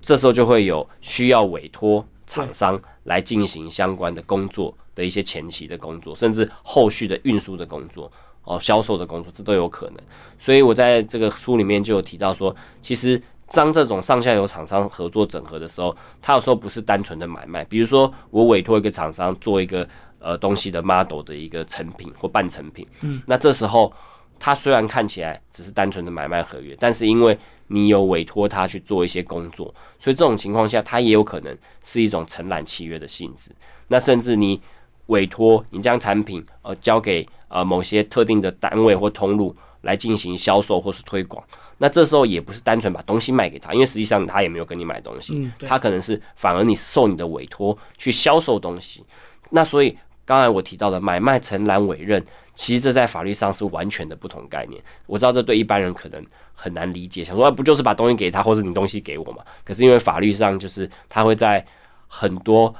[0.00, 8.10] 这时候就会有需要委托厂商来进行相关的工作的一些前期的工作，甚至后续的运输的工作。
[8.44, 9.98] 哦，销售的工作这都有可能，
[10.36, 12.52] 所以我在这个书里面就有提到说，
[12.82, 23.92] 其实当这种上下游厂商合作整合的时候，它有时候不是单纯的买卖，比如说我委托一个厂商做一个呃东西的 model 的一个成品或半成品，嗯，那这时候
[24.40, 33.52] 它虽然看起来只是单纯的买卖合约，但是因为你有委托他去做一些工作，所以这种情况下，它也有可能是一种承揽契约的性质，
[33.86, 34.60] 那甚至你。
[35.06, 41.42] 委托你将产品呃交给呃某些特定的单位或通路来进行销售或是推广，
[41.78, 49.04] 那这时候也不是单纯把东西卖给他，因为实际上他也没有跟你买东西，他可能是反而你受你的委托去销售东西。
[49.50, 54.80] 那所以刚才我提到的买卖承揽委任，其实这在法律上是完全的不同概念。
[55.06, 59.44] 我知道这对一般人可能很难理解，想说不就是把东西给他，或者你东西给我嘛？
[59.64, 61.66] 可是因为法律上就是他会在
[62.06, 62.72] 很多。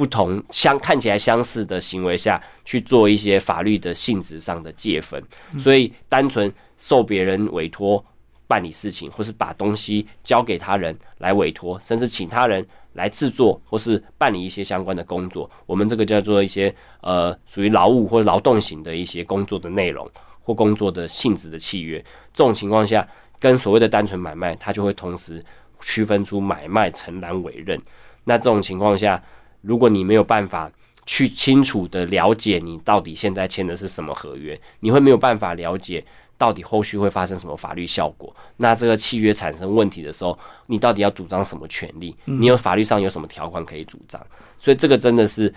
[0.00, 5.22] 不同相看起来相似的行为下去做一些法律的性质上的界分，
[5.58, 8.02] 所以单纯受别人委托
[8.46, 20.10] 办理事情，或是把东西交给他人来委托，甚至请他人来制作或是办理一些相关的工作，我们这个叫做一些呃属于劳务或者劳动型的一些工作的内容
[20.40, 23.06] 或工作的性质的契约，这种情况下
[23.38, 25.44] 跟所谓的单纯买卖，它就会同时
[25.82, 27.78] 区分出买卖承揽委任。
[28.24, 29.22] 那这种情况下。
[29.60, 30.70] 如果你没有办法
[31.06, 36.04] 去清楚的了解你到底现在签的是什么合约，你会没有办法了解
[36.38, 38.34] 到底后续会发生什么法律效果。
[38.58, 42.14] 那这个契约产生问题的时候，你到底要主张什么权利？
[42.26, 44.24] 你有法律上有什么条款可以主张？
[44.58, 45.52] 所以这个真的是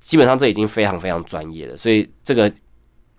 [0.00, 1.76] 基本上这已经非常非常专业了。
[1.76, 2.50] 所以这个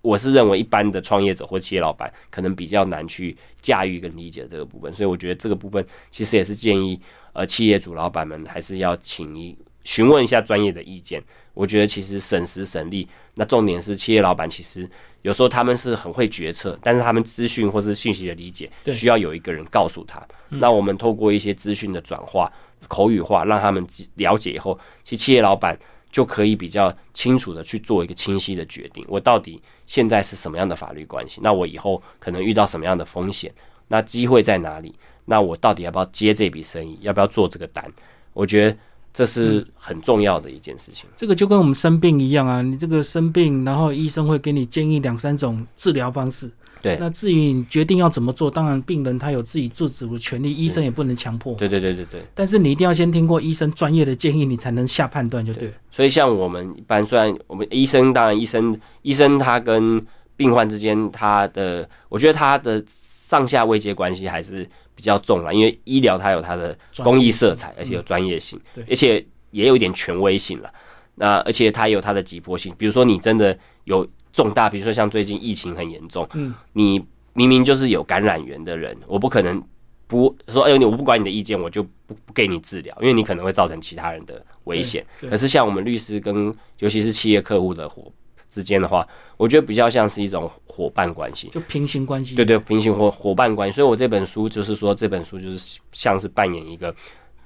[0.01, 4.91] 我是认为一般的创业者或企业老板可能比较难去驾驭跟理解这个部分。
[4.91, 6.99] 所以我觉得这个部分其实也是建议
[7.33, 9.55] 呃企业主老板们还是要请一。
[9.83, 11.21] 询问一下专业的意见，
[11.53, 13.07] 我觉得其实省时省力。
[13.35, 14.87] 那重点是企业老板其实
[15.21, 20.21] 有时候他们是很会决策，但是他们资讯或是信息的理解需要有一个人告诉他。
[20.49, 22.51] 那我们透过一些资讯的转化、
[22.87, 25.77] 口语化，让他们了解以后，其实企业老板
[26.11, 31.39] 就可以比较清楚的去做一个清晰的决定：我到底现在是什么样的法律关系？
[31.41, 33.51] 那我以后可能遇到什么样的风险？
[33.87, 34.93] 那机会在哪里？
[35.25, 36.97] 那我到底要不要接这笔生意？
[37.01, 37.91] 要不要做这个单？
[38.33, 38.77] 我觉得。
[39.13, 41.05] 这是很重要的一件事情。
[41.17, 46.49] 这个就跟我们生病一样啊，你这个生病，然后医生会给你建议两三种治疗方式。
[46.81, 46.97] 对。
[46.99, 51.53] 那至于你决定要怎么做，当然病人他有自己做主的权利，医生也不能强迫。
[51.55, 52.21] 对对对对对。
[52.33, 55.73] 但是你一定要先听过医生专业的建议，你才能下判断，就对。
[55.89, 60.03] 所以像我们一般，虽然我们医生，当然医生医生他跟
[60.37, 64.67] 病患之间，他的我觉得他的上下位阶关系还是。
[65.01, 70.71] 比较重了，因为医疗它有它的公益色彩，而且有专业性，而且也有一点权威性了。
[71.15, 79.59] 那而且它也有它的急迫性，比如说你真的有重大，比如说像最近疫情很严重，嗯，你明明就是有感染源的人，我不可能
[80.05, 85.03] 不说，哎呦，你我不管你的意见，我就不不给你治疗，因为你可能会造成其他人的危险。
[85.27, 88.11] 可是像我们律师跟尤其是企业客户的伙
[88.51, 92.35] 之间的话，我觉得比较像是一种伙伴关系，就平行关系。
[92.35, 93.75] 对对，平行伙伙伴关系。
[93.75, 96.93] 所以我这本书就是说，这本书就是像是扮演一个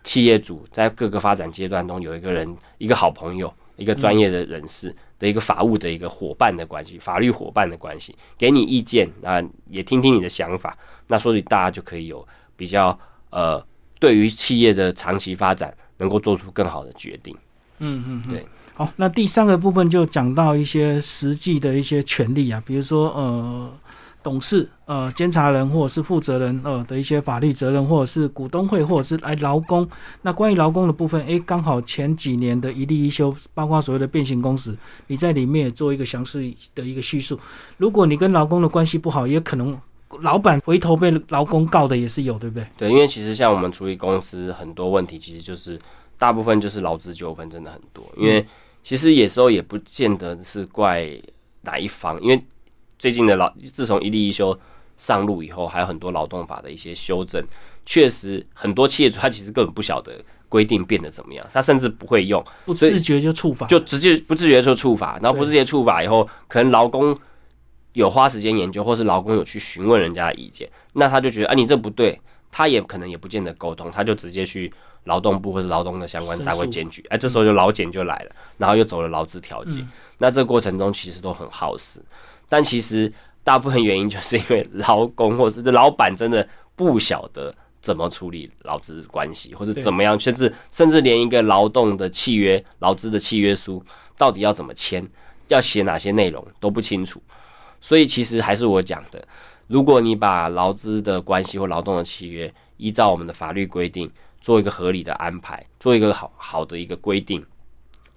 [0.03, 10.75] 企业主在各个发展阶段中有一个人一个好朋友，一个专业的人士的一个法务的一个伙伴的关系，法律伙伴的关系，给你意见啊，也听听你的想法。
[11.05, 12.97] 那所以大家就可以有比较
[13.29, 13.63] 呃，
[13.99, 17.37] 对于企业的长期发展能够做出更好的决定。
[17.77, 18.43] 嗯嗯，对。
[18.77, 23.71] 好，那第三个部分就讲到一些实际的一些权利啊，比如说呃，
[24.21, 29.87] 董事、呃，监察人或者是负责人呃的一些法律责任，或者是股东会，或者是来劳工。
[30.23, 37.39] 那关于劳工的部分，哎，刚好前几年的一例一休，包括所谓的变形公司，你在里面也做一个详细的一个叙述。
[37.77, 39.73] 如果你跟劳工的关系不好，也可能
[40.19, 42.67] 老板回头被劳工告的也是有，对不对？
[42.75, 45.79] 对，因为其实像我们处理公司很多问题，其实就是
[46.17, 48.45] 大部分就是劳资纠纷，真的很多，因为。
[48.85, 51.09] 其实有时候也不见得是怪
[51.61, 52.39] 哪一方，因为
[52.99, 54.55] 最近的劳自从一例一休
[54.95, 57.43] 上路以后，还有很多劳动法的一些修正，
[57.83, 67.17] 确实很多企业主他其实根本不晓得规定变得怎么样，他甚至不会用，不自觉就触法，就直接不自觉就触法，然后不自觉触法以后，可能劳工
[67.93, 72.21] 有花时间研究，或是劳工有去询问人家的意见，那他就觉得啊你这不对，
[72.51, 74.71] 他也可能也不见得沟通，他就直接去。
[75.05, 79.83] 劳动部或者劳动的相关单位检举，哎，这时候就劳检就来了，然后又走了劳资调解，
[80.17, 81.99] 那这个过程中其实都很耗时，
[82.49, 83.11] 但其实
[83.43, 93.83] 大部分原因就是因为劳工或者是老板真的不晓得怎么处理劳资关系，或者怎么样，甚至甚至连一个劳动的契约、劳资的契约书
[94.17, 95.07] 到底要怎么签，
[95.49, 97.21] 要写哪些内容都不清楚，
[97.79, 99.23] 所以其实还是我讲的，
[99.67, 104.09] 如果你把劳资的关系或劳动的契约依照我们的法律规定。
[104.45, 107.43] 做一个合理的安排，做一个好好的一个规定。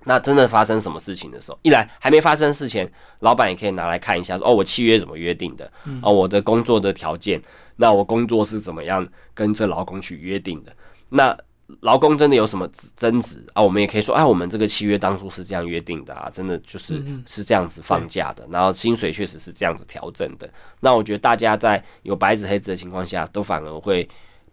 [0.05, 2.87] 那真的发生什么事情的时候，一来还没发生事前，
[3.21, 5.73] 老板也可以拿来看一下，说哦，我契约怎么约定的？
[6.03, 7.41] 哦，我的工作的条件，
[7.77, 10.73] 那我工作是怎么样跟这劳工去约定的？
[11.09, 11.35] 那
[11.81, 13.62] 劳工真的有什么争执啊？
[13.62, 20.47] 我们也可以说，哎，我们这个契约当初是这样约定的啊，真的就是是这样子放假的，然后薪水确实是这样子调整的。
[20.81, 24.07] 那我觉得大家在有白纸黑字的情况下，都反而会。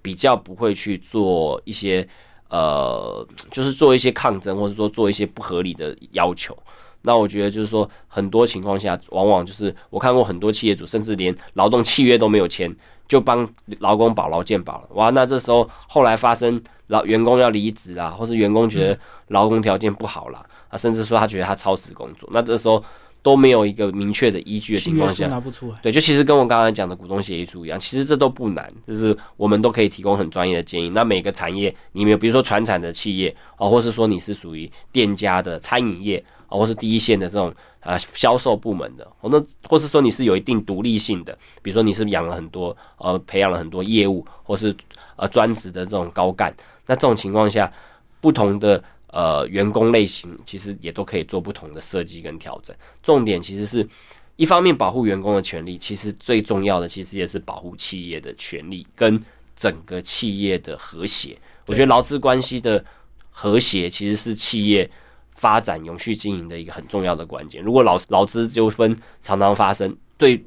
[0.05, 2.07] 比较不会去做一些
[2.49, 6.55] 呃，就是做一些抗争，或者说做一些不合理的要求。
[7.01, 12.71] 那我觉得就是说，很多情况下，往往就是我看过很多企业主，甚至连劳动契约都没有签，
[13.07, 14.89] 就帮劳工保劳健保了。
[14.91, 22.83] 哇，那这时候后来发生劳员工要离职啦，或是员工觉得劳工条件不好啦，啊，甚至说他觉得他超时工作，那这时候。
[23.25, 25.79] 都没有一个明确的依据的情况下，拿不出来。
[25.81, 30.91] 对，就其实跟我刚才讲的股东协议书一样，其实这都不难，就是我们都可以提供很专业的建议。
[30.91, 44.71] 那每个产业，你们比如说传产的企业啊，或是说你是属于店家的餐饮业啊，或是第一线的这种啊销售部门的，那或是说你是有一定独立性的，比如说你是养了很多呃培养了很多业务，或是
[45.15, 46.53] 呃专职的这种高干，
[46.85, 47.73] 那这种情况下，
[48.21, 48.83] 不同的。
[49.15, 52.75] 呃，员工类型其实也都可以做不同的设计跟调整。
[53.01, 53.87] 重点其实是
[54.35, 59.17] 一方面保护员工的权利，其实最重要的其实也是保护企业的权利跟
[59.55, 61.37] 整个企业的和谐。
[61.65, 62.83] 我觉得劳资关系的
[63.29, 64.91] 和谐其实是企业
[65.35, 67.63] 发展永续经营的一个很重要的关键。
[67.63, 70.43] 如果劳劳资纠纷常常发生，对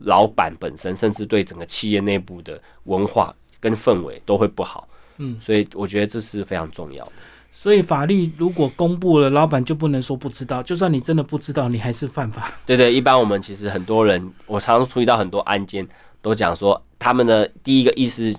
[0.00, 4.86] 老板本身，甚至对整个企业内部的文化跟氛围都会不好。
[5.16, 7.12] 嗯，所以我觉得这是非常重要的。
[7.52, 10.62] 所以法律如果公布了，老板就不能说不知道。
[10.62, 12.50] 就算你真的不知道，你还是犯法。
[12.66, 15.86] 对对，一般我们其实很多人，我常常处理到很多案件，
[16.20, 18.34] 都讲说他们的第一个意思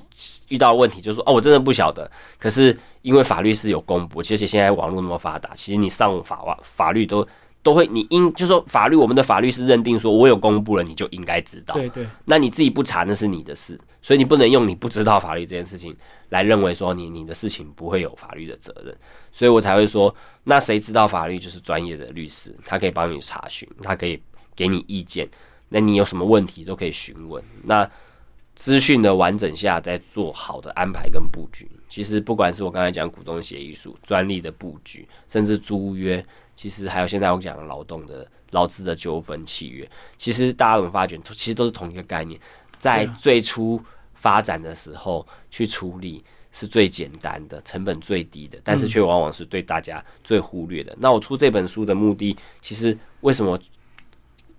[0.49, 2.09] 遇到问题就是说，哦，我真的不晓得。
[2.37, 7.25] 可是因为法律是有公布，其实现在网络那么发达，其实你上法网法律都。
[7.63, 11.73] 都会，你应就说法律，我们的法律是认定说，我有公布了，你就应该知道。
[11.73, 12.05] 对对。
[12.25, 15.95] 那你自己不查，那是你的事，所以你不能用你不知道法律这件事情
[16.29, 18.95] 来认为说你你的事情不会有法律的责任。
[19.31, 24.21] 所以我才会说，那谁知道法律就是专业的律师，他可以帮你查询，他可以
[24.55, 25.27] 给你意见。
[25.69, 27.43] 那你有什么问题都可以询问。
[27.63, 27.89] 那
[28.55, 31.69] 资讯的完整下，再做好的安排跟布局。
[31.89, 36.25] 其实不管是我刚才讲股东协议书、专利的布局，甚至租约。
[36.55, 39.89] 其实还有现在我讲的劳动的劳资的纠纷契约，
[40.19, 42.39] 其实大家怎么发觉，其实都是同一个概念。
[42.77, 43.81] 在最初
[44.13, 50.95] 发展的时候去处理是最简单的，成本最低的，但是却往往是对大家最忽略的。
[50.99, 53.59] 那我出这本书的目的，其实为什么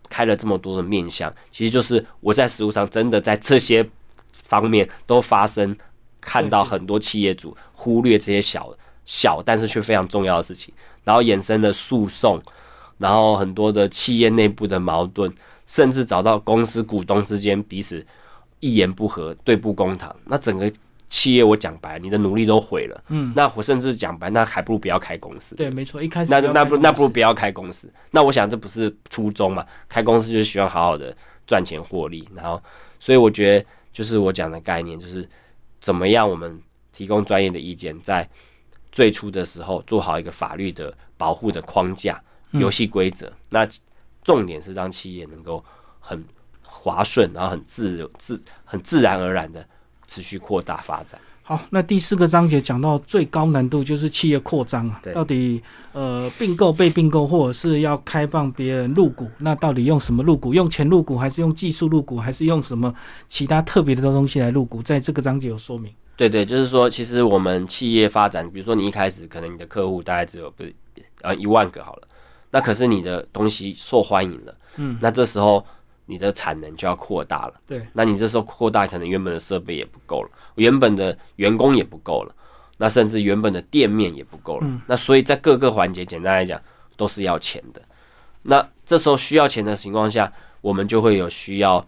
[0.08, 1.32] 开了这么多的面向？
[1.50, 3.88] 其实就是我在实务上真的在这些
[4.32, 5.76] 方面都发生，
[6.20, 8.72] 看到很多企业主忽略这些小
[9.04, 10.72] 小但是却非常重要的事情。
[11.04, 12.40] 然后衍生了诉讼，
[12.96, 15.30] 然后很多的企业内部的矛盾，
[15.66, 18.06] 甚至找到公司股东之间彼此
[18.60, 20.72] 一言不合、对簿公堂，那整个
[21.14, 23.04] 企业我讲白，你的努力都毁了。
[23.06, 25.54] 嗯，那我甚至讲白，那还不如不要开公司。
[25.54, 27.88] 对，没错，一开始那那不那不如不要开公司。
[28.10, 29.64] 那我想这不是初衷嘛？
[29.88, 32.60] 开公司就是希望好好的赚钱获利，然后
[32.98, 35.28] 所以我觉得就是我讲的概念，就是
[35.80, 36.60] 怎么样我们
[36.92, 38.28] 提供专业的意见，在
[38.90, 43.32] 最初的时候做好一个法律的保护的框架、游戏规则。
[43.50, 43.64] 那
[44.24, 45.64] 重点是让企业能够
[46.00, 46.24] 很
[46.64, 49.64] 滑顺，然后很自自很自然而然的
[50.14, 51.20] 持续扩大发展。
[51.42, 55.60] 好，那第四个章节讲到最高难度就是企业扩张啊，到底
[55.92, 60.54] 呃并购被并购，或者是要开放别人入股，那到底用什么入股？
[60.54, 62.94] 用钱入股，还是用技术入股，还是用什么
[63.26, 64.80] 其他特别的东西来入股？
[64.82, 65.92] 在这个章节有说明。
[66.16, 70.62] 对对，就是说，其实我们企业发展，比如说你一开始可能你的客户大概只有不
[71.22, 72.08] 呃一万个好了，
[72.52, 75.66] 那可是你的东西受欢迎了，嗯，那这时候。
[76.06, 82.34] 你的产能就要扩大了，对，那你这时候扩大，可能原本的设备也不够了，原本的员工也不够了，
[82.76, 86.60] 那甚至原本的店面也不够了，那所以在各个环节，简单来讲
[86.98, 87.80] 都是要钱的。
[88.42, 90.30] 那这时候需要钱的情况下，
[90.60, 91.82] 我们就会有需要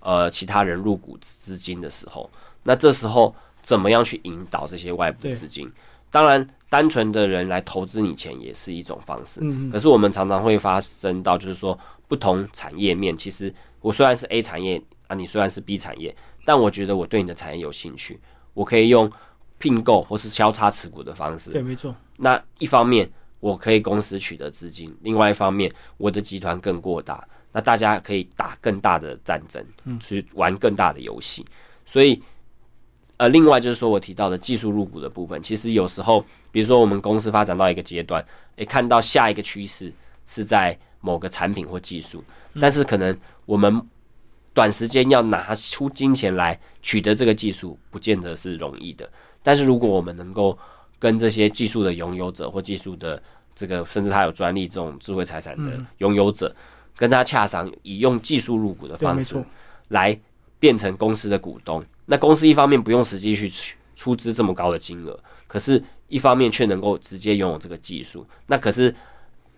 [0.00, 2.28] 呃其他人入股资金的时候，
[2.64, 5.72] 那这时候怎么样去引导这些外部资金？
[6.10, 11.78] 当然，单纯的人来投资你钱也是一种方式，嗯，可是我们常常会发生到就是说。
[12.14, 18.20] 不同产业面，其实我虽然是 A 产业啊，你虽然是 B 产业，但我觉得我对你的产业有兴趣，
[18.52, 19.10] 我可以用
[19.58, 21.50] 并购或是交叉持股的方式。
[21.50, 21.92] 对，没错。
[22.18, 23.10] 那一方面
[23.40, 29.66] 我可以公司取得资金，另外一方面我的集团更过大，那大家可以打更大的战争，
[29.98, 31.44] 去玩更大的游戏。
[31.84, 32.22] 所以，
[33.16, 39.92] 呃，另外就是说我提到的技术入股的部分，其实有时候，比如说我们公司发展到一个阶段，诶，看到下一个趋势
[40.28, 40.78] 是在。
[41.04, 42.24] 某个产品或技术，
[42.58, 43.86] 但是可能我们
[44.54, 49.06] 短时间要拿出金钱来取得这个技术，不见得是容易的。
[49.42, 50.58] 但是如果我们能够
[50.98, 53.22] 跟这些技术的拥有者或技术的
[53.54, 56.56] 这个，甚至他有专利这种智慧财产的拥有者，
[56.96, 59.36] 跟他洽商，以用技术入股的方式
[59.88, 60.18] 来
[60.58, 63.50] 变成公司的股东，那公司一方面不用实际去
[63.94, 68.94] 出资这么高的金额，可是一方面却能够直接拥有这个技术，那可是。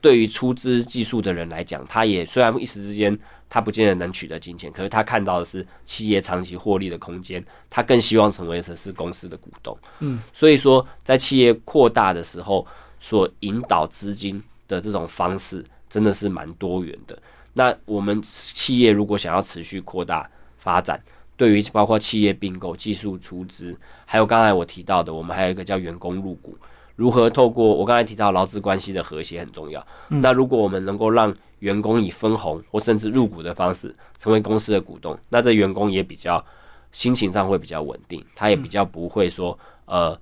[0.06, 9.76] 对于出资技术的人来讲，他也虽然一时之间他不见得能取得金钱，可是他看到的是企业长期获利的空间，他更希望成为的是公司的股东。
[9.98, 12.64] 嗯，所以说在企业扩大的时候，
[13.00, 17.20] 所引导资金的这种方式真的是蛮多元的。
[17.52, 21.02] 那我们企业如果想要持续扩大发展，
[21.36, 26.56] 对于包括企业并购、技术出资，还有刚才我提到的，我们还有一个叫员工入股。
[26.96, 29.86] 如何透过我刚才提到劳资关系的和谐很重要。
[30.08, 36.44] 那如果我们能够让员工以分红或甚至入股的方式成为公司的股东，那这员工也比较
[36.92, 40.18] 心情上会比较稳定，他也比较不会说呃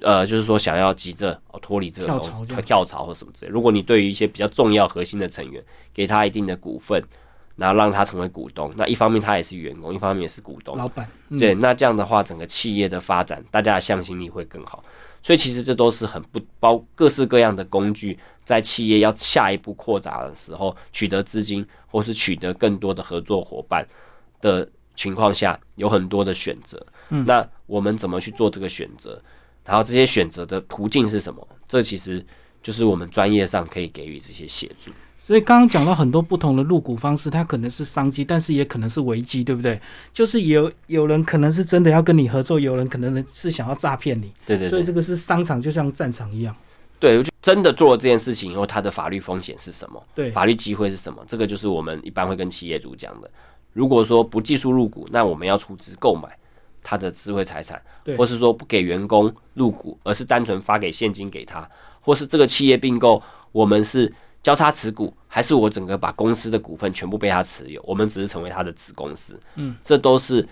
[0.00, 3.50] 呃，就是说想要急着脱离这个公司跳槽或什么之类。
[3.50, 5.62] 如果你对于一些比较重要核心的成员
[5.92, 7.02] 给他一定的股份，
[7.56, 11.08] 然后让他成为股东，那一方面他也是员工，一方面也是股东，老板
[11.38, 14.84] 对，那这样的话整个企业的发展，大家的向心力会更好。
[15.24, 23.88] 所以其实这都是很不包各式各样的工具，在企业要下一步扩展的时候，取得资金或是取得更多的合作伙伴
[24.42, 26.86] 的情况下，有很多的选择。
[27.08, 29.18] 嗯，那我们怎么去做这个选择？
[29.64, 31.48] 然后这些选择的途径是什么？
[31.66, 32.22] 这其实
[32.62, 34.90] 就是我们专业上可以给予这些协助。
[35.26, 39.80] 所以刚刚讲到很多不同的入股方式，它可能是商机，但是也可能是危机，对不对？
[40.12, 44.30] 就是有有人可能是真的要跟你合作，有人可能是想要诈骗你。
[44.44, 44.68] 对对。
[44.68, 46.54] 所以这个是商场就像战场一样。
[47.00, 50.02] 对，就真的做了这件事情以后，它的法律风险是什么？
[50.14, 51.24] 对，法律机会是什么？
[51.26, 53.30] 这个就是我们一般会跟企业主讲的。
[53.72, 56.28] 如果说不技术入股，那我们要出资购买
[56.82, 57.80] 他的智慧财产，
[58.18, 61.66] 或是说不给员工入股，而是单纯发给现金给他，
[62.02, 63.22] 或是这个企业并购，
[63.52, 64.12] 我们是。
[64.44, 67.82] 交叉持股，还是我整个把公司的股份全部被他持有？
[67.82, 69.40] 我们只是成为他的子公司。
[69.54, 70.46] 嗯，这都是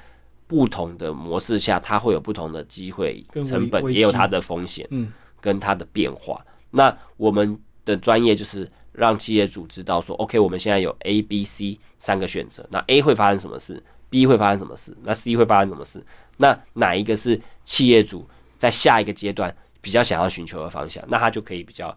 [0.47, 5.13] 不同的模式下，它会有不同的机会成本，也有它的风险，嗯，
[5.43, 6.43] 跟它的变化。
[6.71, 12.67] 那我们的专业就是让企业主知道说，OK，我们现在有 A、B、C 三个选择。
[12.71, 14.97] 那 A 会发生什么事？B 会发生什么事？
[15.03, 16.03] 那 C 会发生什么事？
[16.39, 18.27] 那哪一个是企业主
[18.57, 21.05] 在下一个阶段比较想要寻求的方向？
[21.09, 21.95] 那他就可以比较。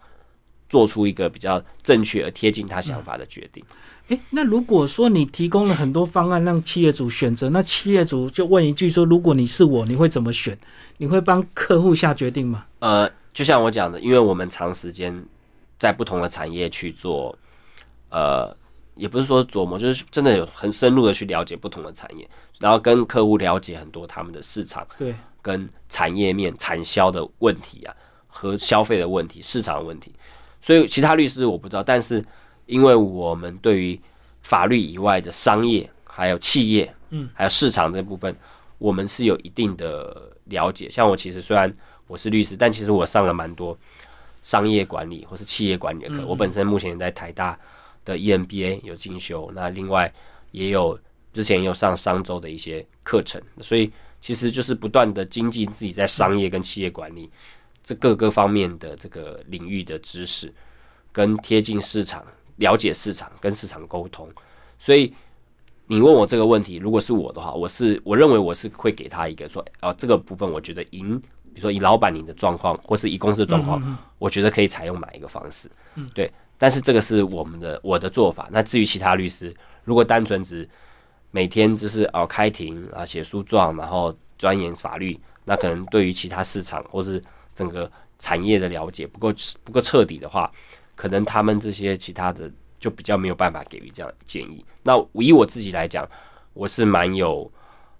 [0.69, 3.63] 做出一个比较正确而贴近他想法的决定。
[4.09, 10.55] 诶，那如果说你提供了很多方案让企业主选择，那企业主就问一句说：如果你是我，你会怎么选？
[10.97, 12.65] 你会帮客户下决定吗？
[12.79, 15.25] 呃，就像我讲的，因为我们长时间
[15.79, 17.35] 在不同的产业去做，
[18.09, 18.55] 呃，
[18.93, 27.95] 也不是说琢磨，就是真的有很深入的去了解不同的产业，然后跟客户了解很多他们的市场，对，跟产业面、产销的问题啊，
[28.27, 30.13] 和消费的问题、市场的问题。
[30.65, 32.25] 所以其他律师我不知道，但是
[32.65, 33.99] 因为我们对于
[34.41, 38.35] 法律以外的商业、还有企业，嗯，还有市场这部分，
[38.79, 40.89] 我们是有一定的了解。
[40.89, 41.71] 像我其实虽然
[42.07, 43.77] 我是律师，但其实我上了蛮多
[44.41, 46.25] 商业管理或是企业管理的课。
[46.25, 47.55] 我本身目前在台大
[48.03, 50.11] 的 EMBA 有进修，那另外
[50.49, 50.99] 也有
[51.31, 57.29] 之前也有上商周的一些课程，所以其实就是不断的精进自己在商业跟企业管理
[57.85, 60.53] 这各个方面的这个领域的知识，
[61.13, 62.25] 跟贴近市场、
[62.57, 64.27] 了解市场、跟市场沟通。
[64.77, 65.13] 所以
[65.85, 71.17] 你问我这个问题，如果是我的话，我是我认为我是会给他一个说，哦，这个部分我觉得赢，
[71.53, 75.69] 比如说以老板你的状况，或是以公司的状况，我觉得可以采用哪一个方式？
[75.93, 76.29] 嗯，对。
[76.57, 78.49] 但是这个是我们的我的做法。
[78.51, 80.67] 那至于其他律师，如果单纯只
[81.29, 87.21] 每天就是哦开庭啊写诉状，然后钻研法律，那可能对于其他市场或是
[87.55, 89.33] 整个产业的了解不够
[89.63, 90.51] 不够彻底的话，
[90.93, 94.63] 可能他们这些其他的就比较没有办法给予这样的建议。
[94.83, 96.07] 那以我自己来讲，
[96.53, 97.49] 我是蛮有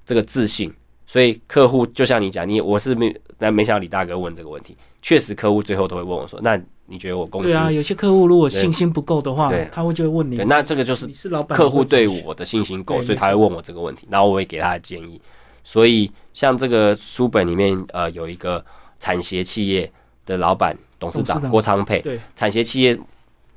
[0.05, 0.71] 这个自信，
[1.07, 15.19] 所以客户就像你讲，你我是没那没想到李大哥问这个问题，确实客户最后都会问我说，那你觉得我公司对啊，有些客户如果信心不够的话，他会就会问你对，，那这个就是你是老板，客户对我的信心够，所以他会问我这个问题，然后我会给他的建议。
[15.63, 18.63] 所以像这个书本里面，呃，有一个
[18.99, 19.91] 产协企业
[20.25, 22.97] 的老板董事长郭昌佩，对，产协企业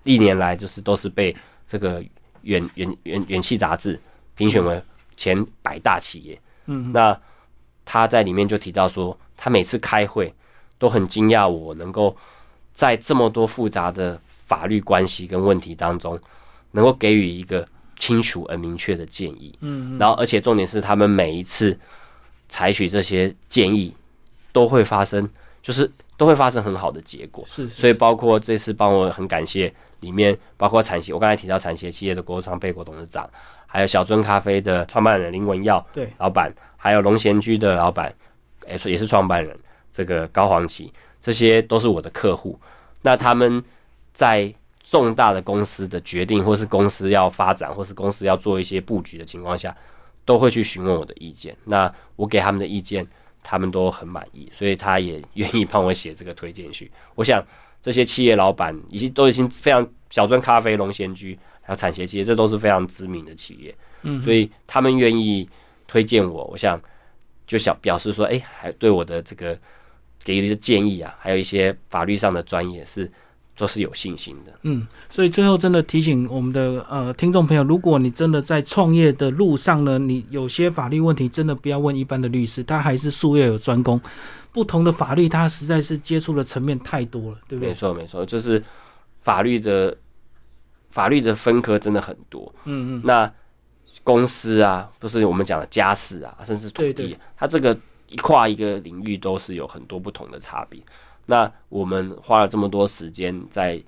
[0.04, 1.34] 历年来就是都是被
[1.66, 2.02] 这个
[2.42, 3.98] 远远远远气杂志
[4.34, 4.82] 评选为
[5.16, 6.40] 前百大企业。
[6.66, 7.18] 嗯，那
[7.84, 10.32] 他在里面就提到说，他每次开会
[10.78, 12.16] 都很惊讶，我能够
[12.72, 16.18] 在这么多复杂的法律关系跟问题当中，
[16.72, 17.66] 能够给予一个
[17.98, 19.56] 清楚而明确的建议。
[19.60, 21.78] 嗯，然后而且重点是，他们每一次
[22.48, 23.94] 采取这些建议，
[24.52, 25.28] 都会发生，
[25.62, 27.44] 就是都会发生很好的结果。
[27.46, 33.28] 是，是所以包括这次帮我很感谢里面，包括产协，我刚才提到产协企业的郭昌贝国董事长，
[33.66, 38.14] 还有小樽咖啡的创办人林文耀对，老板，还有龙贤居的老板，
[38.68, 39.58] 也是也是创办人，
[39.92, 42.58] 这个高黄旗，这些都是我的客户。
[43.02, 43.62] 那他们
[44.12, 49.76] 在重大的公司的决定，或是公司要发展，或是公司要做一些布局的情况下，
[50.24, 51.56] 都会去询问我的意见。
[51.64, 53.06] 那我给他们的意见，
[53.50, 56.90] 他们都很满意，所以他也愿意帮我写这个推荐序。
[57.14, 57.42] 我想
[57.80, 65.48] 这些企业老板已经都已经非常小樽咖啡、龙仙居还有产协企业，这都是非常知名的企业，嗯，所以他们愿意
[65.86, 66.78] 推荐我，我想
[67.46, 69.58] 就想表示说，哎、还对我的这个
[70.22, 73.10] 给予的建议啊，还有一些法律上的专业是
[73.58, 74.52] 都是有信心的。
[74.62, 84.00] 嗯，所以最后真的提醒我们的呃听众朋友，如果你真的在创业的路上呢，你有些法律问题，真的不要问一般的律师，他还是术业有专攻。
[84.50, 87.68] 不同的法律，他实在是接触的层面太多了，对不对？
[87.68, 88.62] 没错，没错，就是
[89.20, 89.96] 法律的
[90.88, 92.52] 法律的分科真的很多。
[92.64, 93.30] 嗯嗯，那
[94.02, 97.76] 公司啊，不是我们讲的家事啊，甚至土地，它这个
[98.08, 100.80] 一跨一个领域都是有很多不同的差别。
[101.30, 103.78] 那我们花了这么多时间在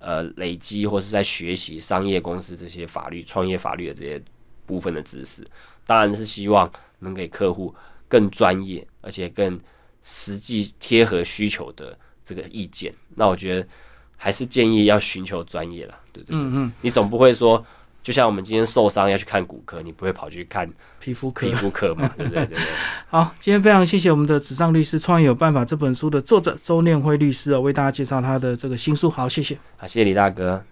[0.00, 4.20] 呃累积或是在学习商业公司这些法律、创业法律的这些
[4.66, 5.46] 部分的知识，
[5.86, 6.68] 当然是希望
[6.98, 7.72] 能给客户
[8.08, 9.58] 更专业而且更
[10.02, 12.92] 实际贴合需求的这个意见。
[13.14, 13.68] 那我觉得
[14.16, 16.36] 还是建议要寻求专业了，对对对。
[16.36, 17.64] 嗯嗯，你总不会说，
[18.02, 21.52] 就像我们今天受伤要去看骨科，你不会跑去看皮肤科皮。
[21.54, 22.10] 肤科嘛？
[22.16, 22.46] 对不对？
[22.46, 22.72] 对不对？
[23.08, 29.10] 好，今天非常谢谢我们的纸上律师《创业有办法》这本书的作者周念辉律师哦，为大家介绍他的这个新书。
[29.10, 29.58] 好，谢谢。
[29.76, 30.64] 好，谢谢李大哥。